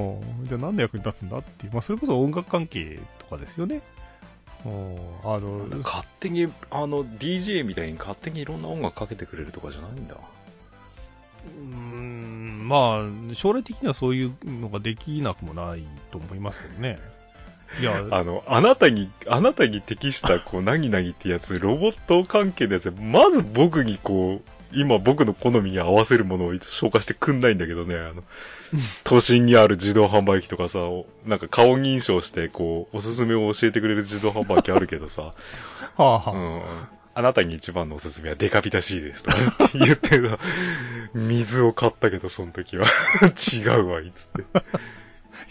[0.42, 3.80] ん、じゃあ何の役に立つんだっていう、まあそれこそ音楽関係とかですよね。
[4.66, 10.16] うんあの、勝手に、あの、DJ みたいに勝手にいろんな音楽かけてくれるとかじゃないんだ。
[10.16, 16.98] うーん、まあ、将来的にはそういうのができなくもないと思いますけどね。
[17.80, 28.22] いや、 あの、あなたに、あなたに適した、こう、なぎなぎってやつ、ロボット関係のやつ、まず僕にこう、今僕の好みに合わせるものを紹介してくんないんだけどね、あの、
[29.04, 35.34] 都心にある自動販売機とかさ、おなんか顔認証して、こう、おすすめを教えてくれる自動販売機あるけどさ、 は
[35.96, 36.62] あはあ、うん。
[37.14, 40.38] あなたに一番のおすすめはデカビタ C ですとかっ て言ってる
[41.14, 42.86] 水を買ったけど、その時は。
[43.54, 44.42] 違うわ、いつって。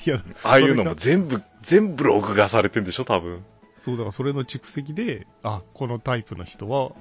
[0.06, 3.44] いや、ああいうのも全部、全部録画されてんでしょ、多分。
[3.76, 6.92] そうだからそれの蓄積で、あ、このタイプの人は、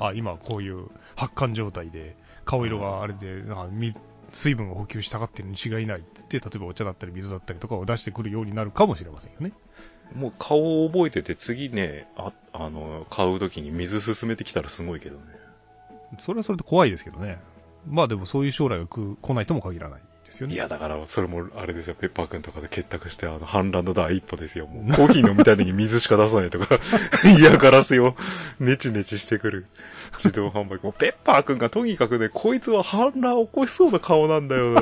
[0.00, 3.94] あ、今こういう発汗状態で、顔色があれで、なんかみ
[4.32, 9.52] 水分を補給したがってるに違いないっつって、例えばお茶だったり水だったりとかを出してくるようになるかもしれませんよね。
[10.14, 15.22] もう顔を覚えてて、次ね、あ、あの、買う時に水進めてきたらすごいけどね。
[16.18, 17.38] それはそれで怖いですけどね。
[17.86, 20.54] まあでもそういう将来が来来ないとも限らないですよね。
[20.54, 24.66] いや、だから、それも、あれですよ、ペッパーくんとかで結託して、あの、反乱の第一歩ですよ。
[24.66, 26.78] もう、コーヒー飲みたいのに水しか出さないとか、
[27.38, 28.14] 嫌がらせを、
[28.60, 29.66] ネチネチしてくる
[30.14, 30.84] 自動販売機。
[30.84, 34.80] もう、ペッパーくんがとにかくね、こいつは反乱を起こしそうな顔なんだよな。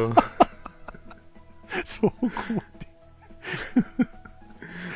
[1.85, 2.31] そうこう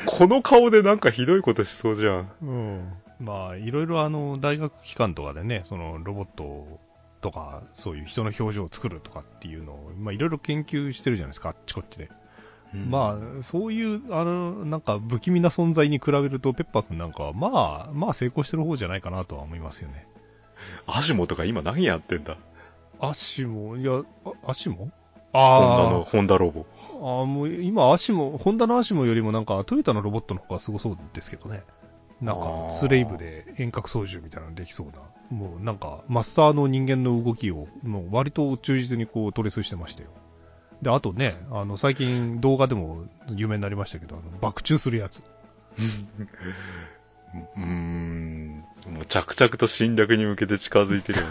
[0.05, 2.31] この顔でなんかひどいことしそうじゃん。
[2.43, 2.93] うん。
[3.21, 6.81] まあ、いろいろあの、大学機関とかでね、そのロボット
[7.22, 12.11] とか、そういう人の表情を作るとかっていうのを、まあいろいろ研究してるじゃないですか、あっちこっちで。
[12.74, 20.06] まあ、そういう、あの、なんか不気味な存在に比べると、ペッパーくんなんかは、まあ、まあ成功してる方じゃないかなとは思いますよね。
[20.87, 22.38] あ、アシモとか今何やってんだ？
[22.98, 24.90] 足も、いや、あ足もホン
[25.32, 26.64] ダあの、ホンダロボ。
[27.02, 31.62] あ、ああもう今足も、ホンダの足もよりもなんかトヨタのロボットの方がすごそうですけどね。
[32.22, 34.92] なんか、スレイブで遠隔操縦みたいなのできそうな。
[35.37, 40.11] もうなんか、マスターの人間の動きを、もう割と忠実にこうトレースしてましたよ。
[40.82, 45.24] で、あとね、あの、最近動画でも有名になりましたけど、あの、爆中するやつ。
[47.56, 48.64] う ーん。
[48.88, 51.30] もう着々と侵略に向けて近づいてるよね。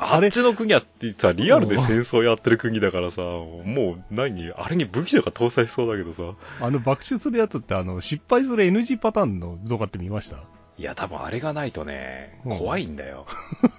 [0.00, 6.38] あっちの国はってさ、リアルで戦争やってる国だからさ、もう何あれに武器とか搭載しそうだけどさ。
[6.64, 10.38] あの、爆中するやつって、あの、失敗する NG パターンの動画って見ました？
[10.76, 13.26] いや、多分あれがないとね、うん怖いんだよ。
[13.62, 13.70] うん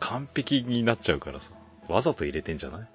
[0.00, 1.50] 完璧になっちゃうからさ。
[1.88, 2.88] わざと入れてんじゃない？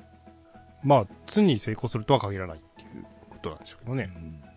[0.84, 4.10] まあ、常に成功するとは限らないっていうことなんでしょうけどね。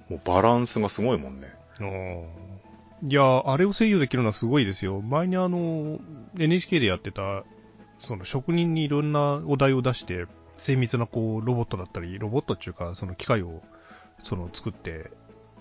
[0.09, 1.53] もうバランスがすごいもんね。
[3.03, 5.01] いや、あれを制御できるのはすごいですよ。
[5.03, 5.99] 前にあの、
[6.39, 7.45] NHK でやってた、
[7.99, 13.63] その職人にいろんなお題を出して、精密なこう、ロボットだったり、ロボットっていうか、その機械を、
[14.23, 15.11] その作って、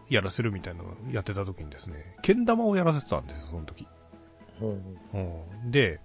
[0.10, 3.88] やらせるみたいなのをやってた時にですね、けん玉をやらせてたんですよ、その時。
[4.62, 5.18] う
[5.68, 6.00] ん、で、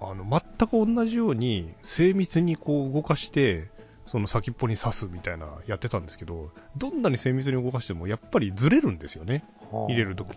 [0.00, 3.68] あの、全く同じように、精密にこう動かして、
[4.06, 9.44] その先っぽに刺すみたいなやってたんですけど、どんなに精密に動かしてもやっぱりずれるんですよね。
[9.88, 10.28] 入れるとき。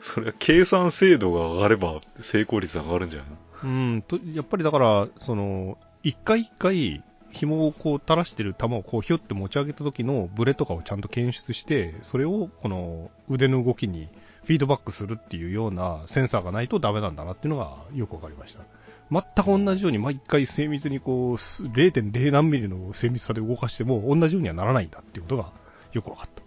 [0.00, 3.28] それは計算精度が上がれば成功率上がるんじゃない
[3.64, 14.08] うん、と、やっぱりだから、その、一回一回、紐をこう垂らしてる球をこうひょって持ち上げた時のブレとかをちゃんと検出して、それをこの腕の動きに
[14.44, 18.64] フィードバックするっていうようなセンサーがないとダメなんだなっていうのがよくわかりました。
[19.12, 25.52] 全く同じように毎回精密にこうす0.0何ミリの精密さで動かしても同じようにはならないんだっていうことが
[25.92, 26.42] よくわかった。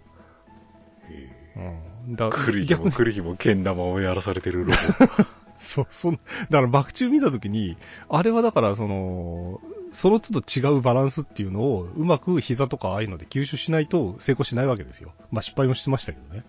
[1.56, 2.16] うん。
[2.16, 4.78] だ来る日逆にも来る日も剣玉をやらされてるロボ。
[5.58, 7.76] そう、そん、だから爆中見たときに、
[8.08, 9.60] あれはだからその、
[9.92, 15.12] その都度違うバランスっていうのをうまく膝とかああいうので吸収しないと成功しないわけですよ。
[15.30, 16.44] まあ失敗もしてましたけどね。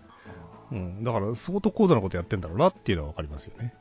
[0.72, 1.04] うん。
[1.04, 3.72] だから相当高度なことやってんだろうなっていうのはわかりますよね。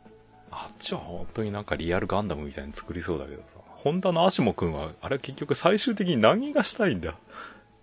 [0.60, 3.60] あっちは本当になんかリアルガンダムみたいに作りそうだけどさ。
[3.76, 7.16] ホンダのアシモくんは、あれ結局最終的に何がしたいんだ？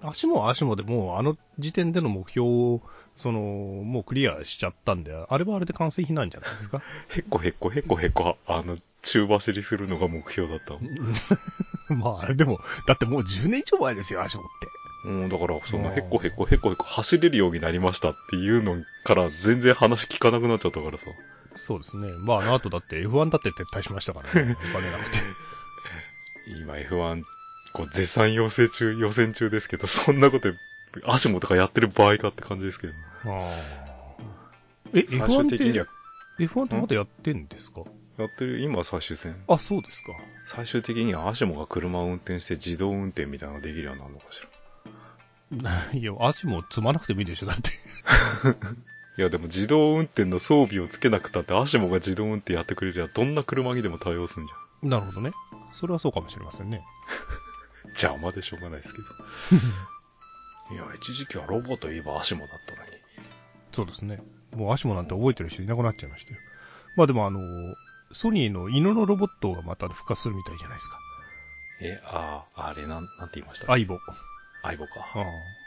[0.03, 2.81] 足も足もでもうあの時点での目標を、
[3.15, 6.83] その、もうクリアしちゃったんで、あれはあれで完成品なんじゃないですか？
[7.17, 10.81] へっこへっこへっこへっこ、あの、中走りするのが目標だったの。
[11.97, 14.47] まああれでも、だってもう10年以上前ですよ、足もっ
[15.05, 15.09] て。
[15.09, 21.07] うん、だから、その、うんへっこへっこへっこへっこ走れるようになりましたっていうのから全然話聞かなくなっちゃったからさ。
[21.57, 22.13] そうですね。
[22.19, 24.57] まああの後だって F1 だって撤退しましたからね。
[24.71, 25.19] お金なくて。
[26.47, 27.23] 今 F1、
[27.73, 30.53] こう絶賛要請中、予選中ですけど、そんなこと、
[31.07, 32.93] アシモとかやってる場合かって感じですけど。
[34.93, 35.87] え、最終 F1 って的には、
[36.39, 37.83] F1 ってまだやってんですか？
[38.19, 39.43] やってる、今は最終戦。
[39.49, 40.13] あ、そうですか。
[40.47, 44.41] 最終的にはアシモが車を運転して自動運転みたいなのができるようになるのかし
[45.63, 45.93] ら。
[45.99, 47.71] いや、足も積まなくてもいいでしょ、だって。
[49.17, 54.91] いやでも自動運転の装備をつけなくたって、アシモが自動運転やってくれりゃ、どんな車にでも対応するんじゃん。
[54.91, 55.31] なるほどね。
[55.73, 56.85] それはそうかもしれませんね。
[57.95, 60.75] 邪魔でしょうがないですけど。
[60.75, 62.91] いや、一時期はロボといえばアシモだったのに。
[63.73, 64.21] そうですね。
[64.53, 66.41] もうアシモなんて覚えてる人いなくなっちゃいましたよ。
[66.97, 67.41] まあでもあの、
[68.13, 70.99] ソニーの犬のロボットがまた復活するみたいじゃないですか。
[71.81, 73.99] え、ああ、あれなん、なんて言いました相棒。
[74.63, 75.01] 相棒か。
[75.15, 75.64] ああ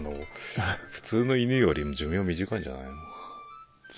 [0.00, 0.12] の、
[0.90, 2.92] 普通の犬よりも寿命短いんじゃないの？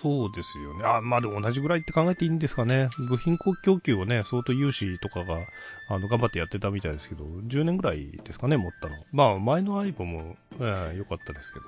[0.03, 0.85] そうですよね。
[0.85, 2.89] あ、まあでも同じぐらいって考えていいんですかね。
[2.99, 5.47] 部品供給をね、相当有志とかが、
[5.89, 8.97] あの、頑張ってやってたみたいですけど、10年ぐらいですかね、持ったの。
[9.13, 11.67] まあ、前の iPhone も、ええ良かったですけど、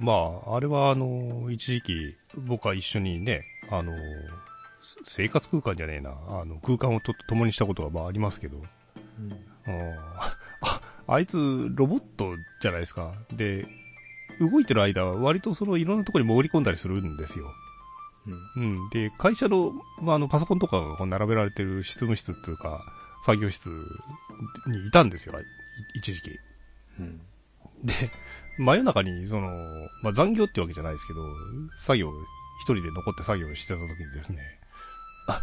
[0.00, 0.12] ま
[0.50, 3.92] あ、あれはあの、一時期、僕は一緒にね、あの、
[5.04, 8.60] 生活空間じゃねえな、あの、空間をと共にしたことがまあありますけど、
[9.66, 10.36] あ
[11.08, 13.14] あいつ、ロボットじゃないですか。
[13.32, 13.66] で、
[14.40, 17.46] 動いてる間は割とそのいろんなところに潜り込んだりするんですよ。
[18.56, 18.62] うん。
[18.62, 18.90] うん。
[18.90, 22.84] で、会社の、まあ、あの、パソコンとかが並べられてる執務室っていうか、
[23.24, 23.70] 作業室
[24.66, 25.44] にいたんですよ、い
[25.94, 26.38] 一時期。
[27.00, 27.20] うん。
[27.84, 27.94] で、
[28.58, 29.48] 真夜中に、その、
[30.02, 31.20] まあ、残業ってわけじゃないですけど、
[31.78, 32.12] 作業、
[32.60, 34.42] 一人で残って作業してた時にですね、
[35.26, 35.42] あ、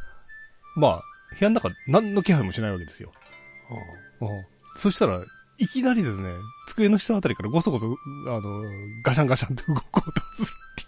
[0.75, 1.01] まあ、
[1.31, 3.11] 部屋の中何の気配もしないわけですよ。
[4.21, 4.45] うん
[4.77, 5.23] そしたら、
[5.57, 6.33] いきなりですね、
[6.67, 8.63] 机の下あたりからごそごそ、あの、
[9.03, 10.85] ガシャンガシャンって動こうとするってい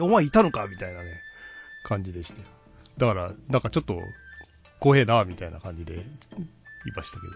[0.00, 0.04] う。
[0.04, 1.22] お前いたのかみたいなね、
[1.82, 2.40] 感じでして。
[2.96, 4.08] だから、なんかちょっと、
[4.80, 6.04] 怖えな、みたいな感じで、
[6.86, 7.34] いましたけど。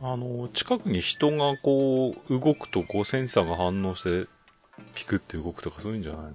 [0.00, 4.28] あの、近くに人がこう、動くとこう、センサーが反応して、
[4.94, 6.30] ピクって動くとかそういうんじゃないの？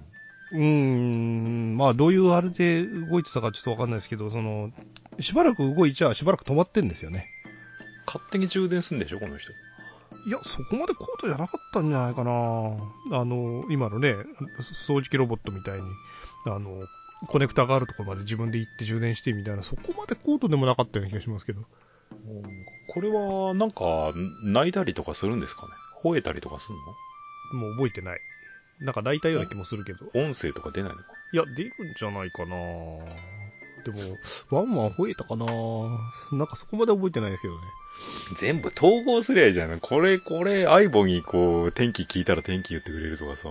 [0.52, 4.70] うーん、まあ、どういうあれで動いてたかちょっとわかんないですけど、その、
[5.18, 7.28] しばらく動いちゃ、しばらく止まってんですよね。
[8.12, 9.52] 勝手に充電するんでしょこの人。
[10.26, 12.32] いや、そこまで高度じゃなかったんじゃないかな。
[12.32, 14.16] あの、今のね、
[14.58, 15.88] 掃除機ロボットみたいに、
[16.46, 16.82] あの、
[17.28, 21.62] コネクタがあるところまで自分で行って充電してみたいな、そこまで高度でもなかったような気がしますけど。
[22.92, 25.68] これは、なんか、泣いたりとかするんですかね？
[26.02, 26.74] 吠えたりとかする
[27.58, 28.20] もう覚えてない。
[28.80, 30.06] なんか泣いたような気もするけど。
[30.14, 31.04] の音声とか出ないのか？
[31.32, 32.56] いや、出るんじゃないかな
[33.84, 34.16] でも、
[34.50, 35.46] ワンワン吠えたかな
[36.32, 37.60] なんかそこまで覚えてないですけどね。
[38.36, 39.80] 全部統合すりゃいいじゃん。
[39.80, 43.48] これ、これ、相棒にこう、天気聞いたら天気言ってくれるとかさ、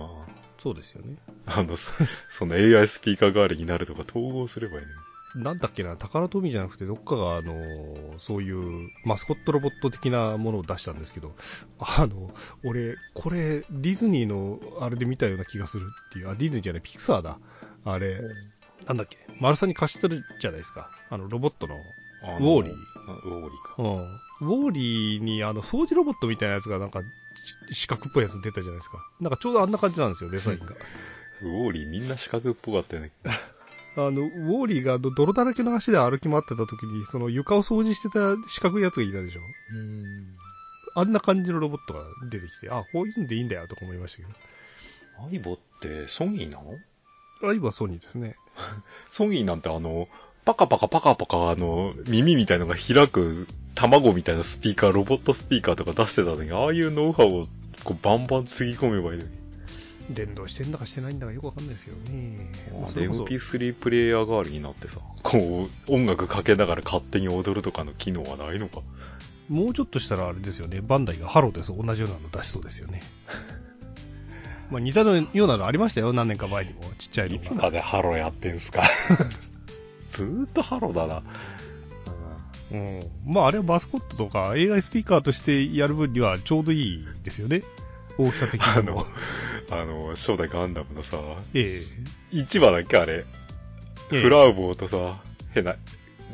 [0.62, 1.16] そうですよね。
[1.46, 1.92] あの、そ
[2.30, 4.92] その AI スピーカー代わりになるとか統合すればいいね。
[5.34, 11.34] なんだっけな、宝富じゃなくて、どっかが、あの、そういうマスコットロボット的なものを出したんですけど、
[11.78, 12.30] あの、
[12.64, 17.38] 俺、これ、ディズニーのあれで見たような気がするっていう、あ、ディズニーじゃない、ピクサーだ。
[17.84, 18.20] あれ、
[18.86, 20.90] なんだっけ、丸さんに貸してるじゃないですか。
[21.08, 21.80] あの、ロボットの。
[22.22, 22.74] ウォーリー
[23.08, 23.74] あウォーリーか。
[23.78, 24.46] うん。
[24.48, 27.02] ウォーリーに、あの、掃除ロボットみたいなやつが、なんか、
[27.70, 28.98] し四角っぽいやつ出たじゃないですか。
[29.20, 30.74] なんかちょうどあんな感じなんですよ、デザインが。
[31.42, 33.10] ウォーリーみんな四角っぽかったよね。
[33.96, 39.40] あの、ウォーリーがど泥だらけの足で歩き回ってた時に、その床を掃除してた四角いやつがいたでしょ。
[39.72, 40.36] うん。
[40.94, 44.34] あんな感じのロボットが出てきて、あ、こういうんでいいんだよとか思いましたけ
[45.30, 46.78] 相棒ってソニーなの？
[47.42, 47.48] ど。
[47.48, 48.36] あ、今はソニーですね。
[49.10, 50.08] ソニーなんてあの、
[50.44, 57.48] パカパカパカパカあの、耳みたいのが開く卵みたいなスピーカー、ロボットスピーカーとか出してたのに、ああいうノウハウを
[57.84, 59.40] こうバンバンつぎ込めばいいのに。
[60.12, 62.50] 連動してんだかしてないんだかよくわかんないですよね。
[62.72, 68.80] まあそでれこそ MP3 プレイヤー代わりになってさ、こう、音楽かけながら勝手に踊るとかの機能はないのか。
[69.48, 70.80] もうちょっとしたらあれですよね。
[70.80, 71.74] バンダイがハロです。
[71.76, 73.02] 同じようなの出しそうですよね。
[74.70, 76.12] まあ似たようなのありましたよ。
[76.12, 76.82] 何年か前にも。
[76.98, 77.62] ちっちゃいのいつが。
[77.62, 78.82] までハロやってんすか
[80.10, 81.22] ずーっとハロだな。
[82.72, 83.00] うん。
[83.26, 87.62] まああれはマスコットとか AI スピーカーとしてやる分にはちょうどいいですよね。
[88.18, 89.06] 大きさ的にも
[89.70, 91.18] あの。、あの、初代ガンダムのさ、
[91.54, 91.82] え
[92.32, 93.24] 市場だっけあれ。
[94.12, 95.22] えええフラウボーとさ、
[95.54, 95.76] 変な、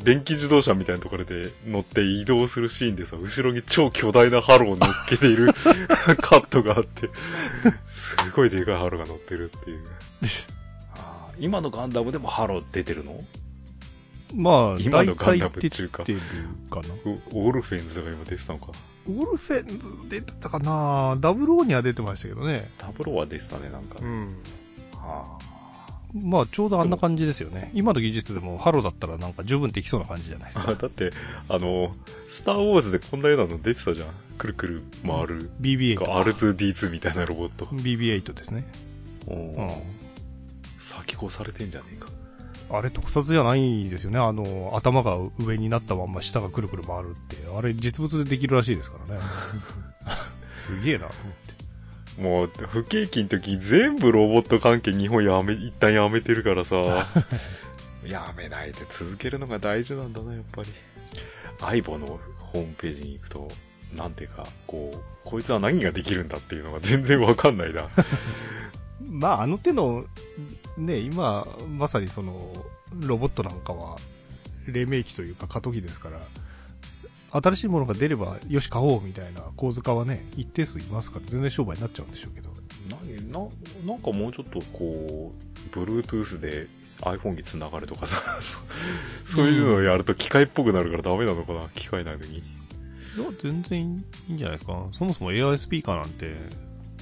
[0.02, 5.52] 電気自動車みたいなところで乗って移動するシーンでさ、後ろに超巨大なハロを乗っけている
[6.20, 7.10] カットがあって、
[7.88, 9.84] すごいでかいハロが乗ってるっていう。
[11.38, 13.22] 今のガンダムでもハロ出てるの？
[14.34, 16.14] まあ、今のガンダムっていうかかな。
[17.32, 18.72] オオルフェンズとか今出てたのか
[19.08, 22.70] オルフェンズ出てたかなダブルオーには出てましたけどね。
[22.76, 24.04] ダブルオーは出てたね、なんか。
[24.04, 24.36] ん。
[24.94, 25.38] は
[26.14, 27.70] まあ、ちょうどあんな感じですよね。
[27.74, 30.74] 今の技術でもハロだったらなんか十分できそうな感じじゃないですあか。
[30.74, 31.10] だって、
[31.48, 31.94] あの、
[32.28, 34.08] スターウォーズでこんなようなの出てたじゃん。
[34.38, 35.50] くるくる回る。
[35.60, 36.04] BB8 か。
[36.04, 37.66] R2D2 みたいなロボット。
[37.66, 38.66] BB8 ですね。
[39.28, 39.68] うんうん。
[40.80, 42.08] 先越されてんじゃねえか。
[42.70, 44.18] あれ特撮じゃないですよね。
[44.18, 47.36] あの、頭が上になったまんま下がくるくる回るって。
[47.56, 49.20] あれ実物でできるらしいですからね。
[50.52, 51.56] すげえなと思って。
[52.20, 57.06] もう、不景気の時全部ロボット関係日本やめ、一旦やめてるからさ、
[58.04, 60.68] やめないで続けるのが大事なんだな、やっぱり。
[61.60, 63.48] 相棒のホームページに行くと、
[63.94, 67.88] なんていうか、こう、こいつは何ができるんだっていうのが全然わかんないな。
[69.00, 70.04] まあ、あの手の、
[70.76, 72.52] ね、今、まさにその、
[72.94, 73.96] ロボットなんかは、
[74.66, 76.20] 黎明期というか過渡期ですから、
[77.30, 82.50] 新しいものが出れば、よし、買おうみたいな構図化はね、一定数いますから、全然商売になっちゃうんでしょうけど。
[82.88, 83.40] 何な、
[83.84, 86.68] なんかもうちょっとこう、Bluetooth で
[87.00, 88.22] iPhone につながるとかさ、
[89.24, 92.38] そういうのをやると機械っぽくなるからダメなのかな、機械なのに。
[92.38, 92.42] い
[93.18, 94.86] や、全然いいんじゃないですか。
[94.92, 96.36] そもそも AI スピーカーなんて、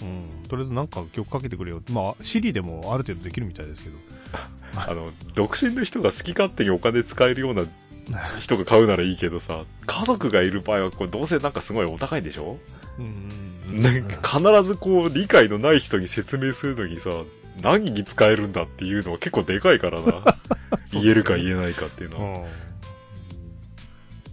[0.03, 1.83] うん、とりあえずなんか曲かけてくれよ。
[1.91, 3.97] まあ、Siri でもある程度できるみたいですけど。
[4.77, 7.65] あの、独身の人が好き勝手にお金使えるような
[8.41, 12.59] 人が買うならいいけどさ、家族がいる場合はこれどうせなんかすごいお高いんでしょ？
[12.99, 17.11] うん、なんか必ずこう理解のない人に説明するのにさ、
[17.63, 20.37] 何に使えるんだっていうのは結構でかいからな。
[20.93, 22.39] 言えるか言えないかっていうのは。
[22.39, 22.45] うん。
[22.45, 22.47] い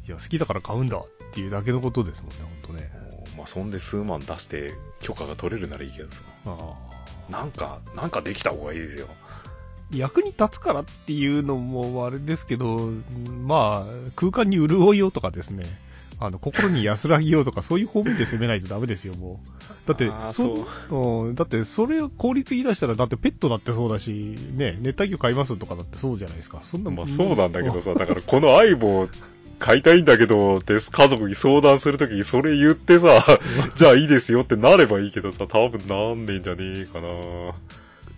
[0.08, 2.92] や、好きだから買うんだっていうだけのことですもんね、ほんとね。
[3.38, 6.22] まあそんで数万出して許可が取れるならいいけどさ。
[7.30, 9.08] なんか、なんかできた方がいいですよ。
[9.94, 12.92] 役に立つからっていうのもあれですけど、
[13.46, 15.66] まあ、空間に潤いをとかですね、
[16.20, 19.42] あの、心に安らぎをとか、そういう方面で攻めないとダメですよ、も
[19.88, 19.88] う。
[19.88, 26.60] だってそううんだって、それを効率言い出したら、だってペットだってそうだし、ね、熱帯魚買いますとかだってそうじゃないですか。
[26.64, 29.08] そんなまあそうなんだけどさ、だからこの相棒
[29.62, 33.24] 買いたいんだけどって家族に相談するときにそれ言ってさ、
[33.76, 37.10] じゃあいいですよってなればいいけどさ、多分なんねんじゃねえかな。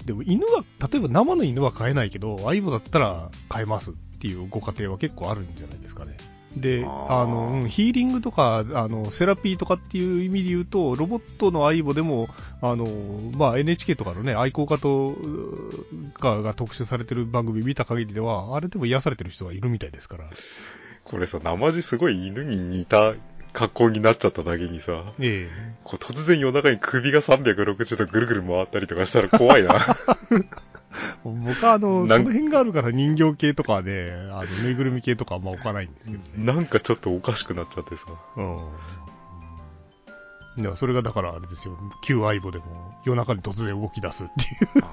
[0.05, 6.15] でも犬は、例えば生の犬は飼えないけど、相棒だったら飼えますっていうご家庭は結構あるんじゃないですかね。
[6.55, 12.29] で、あの、うんヒーリングとか、あの、セラピーとかっていう意味で言うと、ロボットの相棒でも、
[12.61, 12.85] あの、
[13.37, 20.29] まあ、NHK とかのね、愛好家と、うかが特集されてる番組見た限りでは、あれでも癒されてる人がいるみたいですから。
[21.03, 23.13] これさ、生地すごい犬に似た
[23.51, 29.75] 格好になっちゃっただけにさ、ええこう突然夜中に首が360度ぐるぐる回ったりとかしたら怖いな。
[31.23, 36.53] 僕はあの、その辺があるから人形系とかね、あの、ぬいぐるみ系とかあんま置かないんですけどね。
[36.53, 38.01] なんかちょっとおかしくなっちゃってさ。
[38.37, 38.57] うん。
[40.63, 42.65] いや、それがだからあれですよ、旧相棒でも
[43.05, 44.33] 夜中に突然動き出すって
[44.79, 44.85] いう。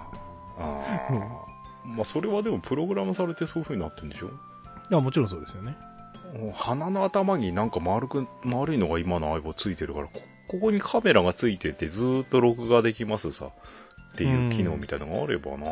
[0.58, 1.86] ああ。
[1.86, 4.28] まあそれはでもプログラムされてそういう風になってるんでしょ？
[4.28, 4.30] い
[4.94, 5.76] や、もちろんそうですよね。
[6.54, 13.50] 鼻の頭になんか丸く、丸いのが今の相棒ついてるから、こここにカメラがついててずーっと録画できますさ。
[14.12, 15.66] っていう機能みたいなのがあればな、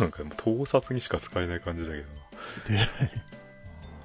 [0.00, 2.00] なんかもう盗撮にしか使えない感じだけ
[2.70, 2.80] どな。
[2.80, 2.88] で、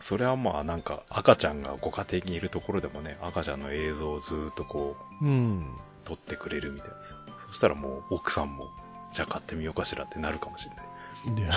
[0.01, 5.75] それはまあなんか赤ちゃんがご家庭にいるところでもね、赤ちゃんの映像をずーっとこううん。
[6.03, 6.99] 撮ってくれるみたいなさ。
[7.47, 8.67] そしたらもう奥さんも、
[9.13, 11.35] じゃあ買ってみようかしらってなるかもしれない。
[11.35, 11.49] で、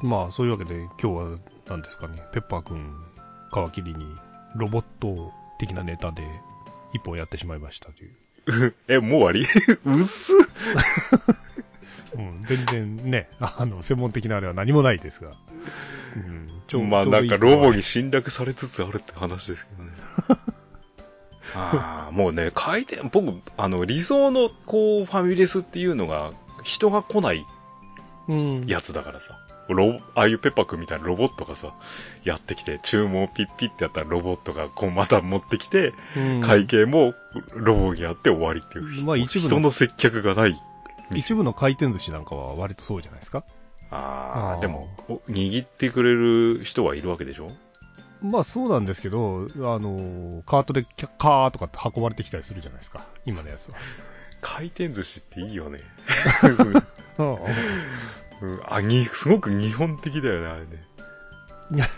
[0.00, 1.38] まあ、そういうわけで今日は
[1.72, 2.94] 何ですかね、ペッパーくん、
[3.70, 4.04] 皮切りに
[4.56, 6.22] ロボット的なネタで
[6.92, 8.08] 一本やってしまいましたとい
[8.66, 8.74] う。
[8.88, 9.46] え、もう終わり？
[9.86, 10.32] うっす
[12.14, 15.32] うん、全然ね、あの、専門的なあれは何もないですが。
[16.14, 19.90] うん、ちょまあなんかロボに侵略されつつあるって話ですけどね。
[21.54, 26.32] ああ、もうね、回転、僕、あの、理想のこう、ファミレスっていうのが、
[26.64, 27.46] 人が来ない
[28.28, 28.66] うん。
[28.66, 29.38] やつだからさ。
[29.72, 31.74] ロああいうペッパーくんみたいなロボットがさ、
[32.24, 37.14] やってきて、注文をピッピッってやったらロボットがこうまた持ってきて、うん会計も
[37.54, 39.04] ロボにやって終わりっていう。
[39.04, 40.54] まあ一部の人の接客がない。
[41.14, 43.44] 一部の回転寿司なんかは割とそうじゃないですか？
[43.90, 47.50] ああ、あーでも、お握ってくれる人はいるわけでしょ？
[48.22, 53.06] まあそうなんですけど、あの、カートでキャカーとかって運ばれてきたりするじゃないですか。
[53.26, 53.76] 今のやつは。
[54.40, 55.80] 回転寿司っていいよね。
[58.42, 60.86] うんうん、あ、に、すごく日本的だよね、あれね。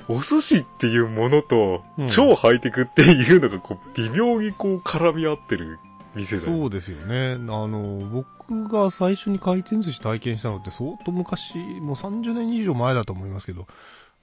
[0.09, 5.78] お寿司っていうものとうん、超ハイテクっていうのが、こう、微妙にこう、絡み合ってる
[6.14, 6.49] 店だよ。
[6.59, 7.32] そうですよね。
[7.32, 13.66] あの、僕が最初に回転寿司体験したのって相当昔、もう30年以上前だと思いますけど、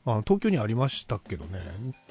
[0.03, 1.59] あの東京にありましたけどね。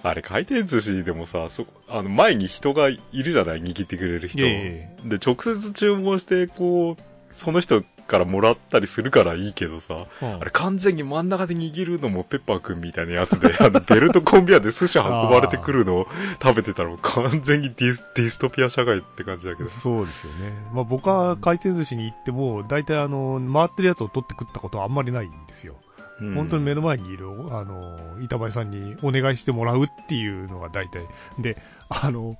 [0.02, 3.62] あれ、回転寿司でもさ、そ、あの、前に人がいるじゃない？
[3.62, 4.40] 握ってくれる人。
[4.42, 7.02] えで、直接注文して、こう、
[7.40, 16.06] その人からもらったりするからいいけどさ、うんあれ完全に真ん中で握るのもペッパーくんみたいなやつで、あのベルトコンベアで寿司運ばれてくるのを
[16.42, 19.68] 食べてたら完全にディスディストピア社会って感じだけど。
[19.70, 20.52] そうですよね。
[20.74, 25.76] まあ僕は回転寿司に行っても、大体あの、回ってるやつを取って食ったことはあんまりないんですよ。
[26.20, 31.06] うん本当に目の前にいる、あの、板前さんにお願いしてもらうっていうのが大体。
[31.38, 31.56] で、
[31.88, 32.36] あの、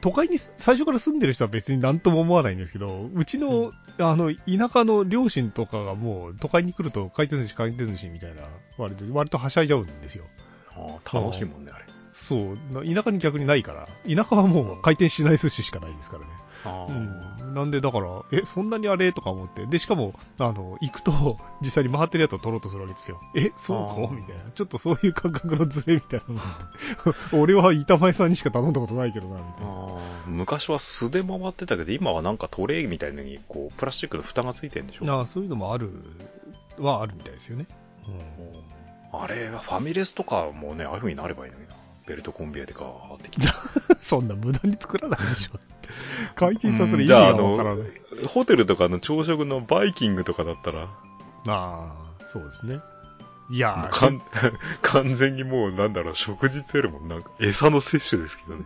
[0.00, 8.42] 都会に最初から住んでる人は別になんとも思わないんですけど、うちの、あの、田舎の両親とかがもう都会に来ると回転寿司回転寿司みたいな、
[8.78, 10.24] 割と、割とはしゃいじゃうんですよ。
[10.70, 11.84] ああ楽しいもんね、あれ。
[12.12, 16.30] そう、な田舎に逆にないから、田舎はもう回転しない寿司しかないですからね。
[16.68, 17.54] うん。
[17.54, 19.12] なんでだから、え、そんなにあれ？
[19.12, 19.66] とか思って。
[19.66, 23.20] で、しかも、あの、行くと、 実際に回ってるやつを取ろうとするわけですよ。
[23.34, 24.14] え、そうか？
[24.14, 24.50] みたいな。
[24.54, 26.40] ちょっとそういう感覚のズレみたいなの。
[27.42, 29.72] 俺は板前さんにしか頼んだことないけどな、みたいな。
[30.26, 35.10] 昔は素で回ってたけど、今はなんかトレイみたいのに、こう、プラスチックの蓋がついてるんでしょ？
[35.12, 35.90] ああ、そういうのもある、
[36.78, 37.66] はあるみたいですよね。
[39.12, 41.74] あれはファミレスとかもね、ああいう風になればいいのにな。
[42.10, 43.30] ベルトコンベヤーでガーって。
[44.02, 45.58] そんな無駄に作らないでしょ。
[46.34, 47.88] 回転させる意味がわからない。
[48.22, 50.88] の、ホテルとかの朝食のバイキングとかだったら、あ
[51.46, 51.94] あ、
[52.32, 52.80] そうですね。
[53.48, 53.90] いや
[54.82, 58.64] 完全にもうなんだろう、食事よりもなんか餌の摂取ですけどね。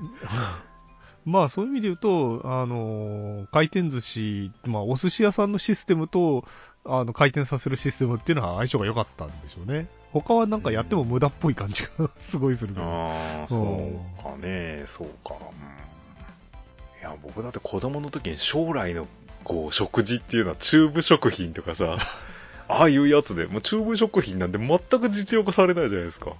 [1.27, 6.45] まあそういう意味で言うと、あのー回転寿司、まあお寿司屋さんのシステムと、
[6.85, 9.89] あの、回転させるシステムっていうのは相性が良かったんでしょうね。
[10.15, 12.75] 他はなんかやっても無駄っぽい感じが すごいする。
[12.79, 15.35] ああ、そうかね、そうか。
[15.35, 19.09] うん、いや、僕だって子供の時に将来の
[19.43, 21.99] こう食事っていうのはチューブ食品とかさ、
[22.69, 26.33] ああいうやつで、もうチューブ食品なんで全く実用化されないじゃないですか。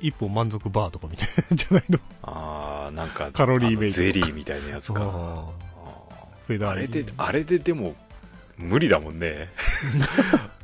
[0.00, 1.98] 一歩満足バーとかみたいじゃないの？
[2.22, 5.52] ああ、なんか、カロリーメイゼリーみたいなやつか。
[6.48, 7.94] あれで、あれででも、
[8.56, 9.50] 無理だもんね。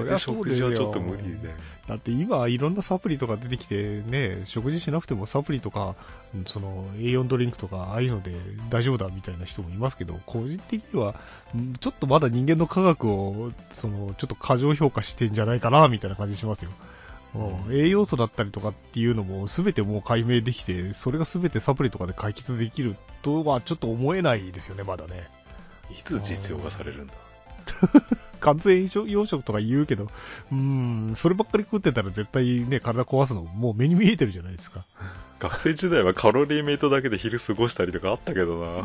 [0.00, 1.54] あれで食事はちょっと無理で。
[1.88, 5.94] だって今いろんなサプリとか出てきてね、食事しなくてもサプリとか、
[6.34, 8.32] うんその A4 ドリンクとか、ああいうので
[8.70, 11.14] 大丈夫だみたいな人もいますけど、個人的には、
[11.54, 16.70] うんちょっとまだ人間の科学を、その、ちょっと過剰評価してんじゃないかな、みたいな感じしますよ。
[17.34, 25.28] うん栄養素だったりとかっていうのも全てもう解明できて、それが全てサプリとかで解決できるとはちょっと思えないですよね、まだね。
[25.90, 27.14] いつ実用化されるんだ？
[28.44, 30.56] 完全養殖とか言うけど、うー
[31.12, 34.84] ん、そればっかり食ってたら絶対ね、体壊すのもう目に見えてるじゃないですか。
[35.40, 38.60] 学生時代はカロリーメイトだけで昼過ごしたりとかあったけど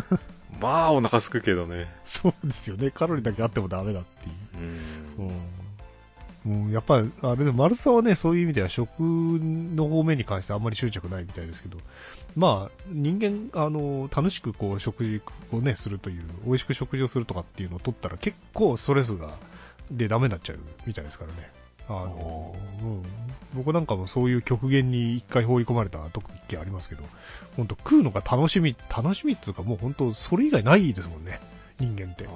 [0.60, 1.90] まあお腹すくけどね。
[2.04, 2.90] そうですよね。
[2.90, 5.18] カロリーだけあってもダメだっていう。
[5.18, 5.28] うん。
[5.28, 5.57] うん。
[6.46, 11.78] うん、やっぱり、あれで、丸さんはね、そういう意味では食の方面に関してあんまり執着ないみたいですけど、
[12.36, 15.20] まあ、人間、あの、楽しくこう、食事
[15.50, 19.36] をね、するという、美味しく食事をするとかっていうのを取ったら結構ストレスが、
[19.90, 21.50] でダメになっちゃうみたいですからね。
[21.88, 23.02] あの、うん。
[23.54, 27.02] 僕なんかもそういう極限に一回放り込まれた時一件ありますけど、
[27.56, 31.40] 本当食うのが楽しみ、楽しみっていうかもう本当それ以外ないですもんね、
[31.80, 32.26] 人間って。
[32.28, 32.30] あ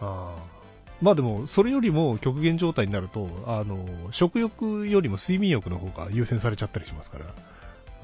[0.00, 0.55] あー
[1.02, 7.26] まあでも、それよりも極限状態になると、あの、食欲よりも睡眠欲の方が優先されちゃったりしますから、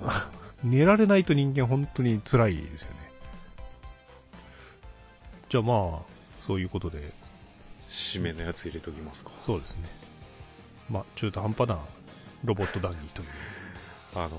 [0.05, 0.31] あ
[0.63, 2.99] 寝られないと人間本当に辛いですよね。
[5.49, 6.13] じゃあまあ、
[6.47, 7.13] そういうことで、
[7.89, 9.31] 締めのやつ入れときますか。
[9.41, 9.89] そうですね。
[10.89, 11.79] まあ、中途半端な
[12.45, 13.29] ロボット談義という。
[14.15, 14.31] あの、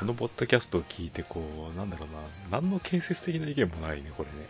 [0.00, 4.46] このポッドキャストを聞いて、こう、なんだろうな、何の建設的な意見もないね、これね。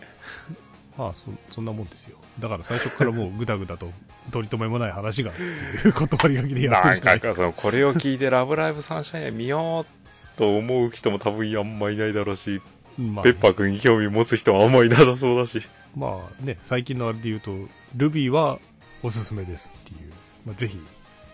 [0.98, 2.18] まあそ、そんなもんですよ。
[2.40, 3.90] だから最初からもうぐだぐだと
[4.32, 12.60] 取り留めもない話がっていう断り書きでやってるなんしかないか、その、これを聞いて、ラブライブサンシャイン見ようと思う人も多分あんまいないだろうし、
[12.98, 15.62] まあペッパー君に興味持つ人もあんまいなさそうだし。
[15.96, 17.52] まあね、最近のあれで言うと、
[17.94, 18.58] ルビーは
[19.04, 20.12] おすすめですっていう、
[20.44, 20.80] まあ、ぜひ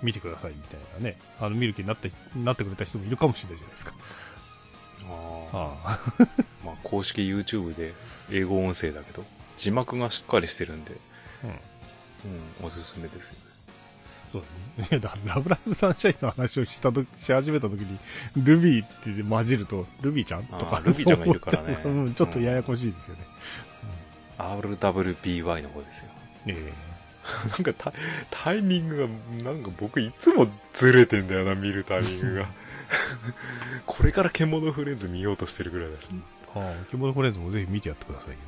[0.03, 3.95] 見てくださいみたいなね、あの見る気になってなってくれた人もいるかもしれないじゃないですか。
[5.09, 6.29] あああ。
[6.65, 7.93] まあ、公式 YouTube で
[8.31, 9.25] 英語音声だけど、
[9.57, 10.97] 字幕がしっかりしてるんで、
[11.45, 13.41] うん、うん、おすすめですよね。
[14.33, 14.43] そう
[14.79, 14.89] だね。
[14.91, 17.99] いや、だからラブライブサンシャインの話をしたとし始めたときに、
[18.37, 23.25] ルビーって混じると、ルビーちゃんとかルビーちゃんがいるからね うん、ちょっとややこしいですよね。
[24.39, 26.05] RWBY の方ですよ。
[26.49, 26.73] え
[27.49, 27.93] なんかタ
[28.31, 29.09] タイミング
[29.43, 32.49] が、なんか僕いつもずれてんだよな、見るタイミングが。
[33.87, 36.09] これから獣フレンズ見ようとしてるぐらいだし。
[36.57, 38.39] えああ、獣フレンズもぜひ見てやってくださいよ。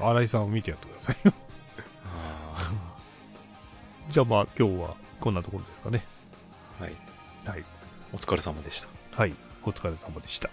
[0.00, 1.32] 新井さんを見てやってくださいよ。
[2.04, 2.72] あ
[4.10, 6.04] じゃあまあ、今日はこんなところですかね。
[6.80, 6.94] ーはい。
[7.46, 7.64] はい。
[8.12, 8.88] お疲れ様でした。
[9.12, 9.34] はい。
[9.64, 10.50] お疲れ様でした。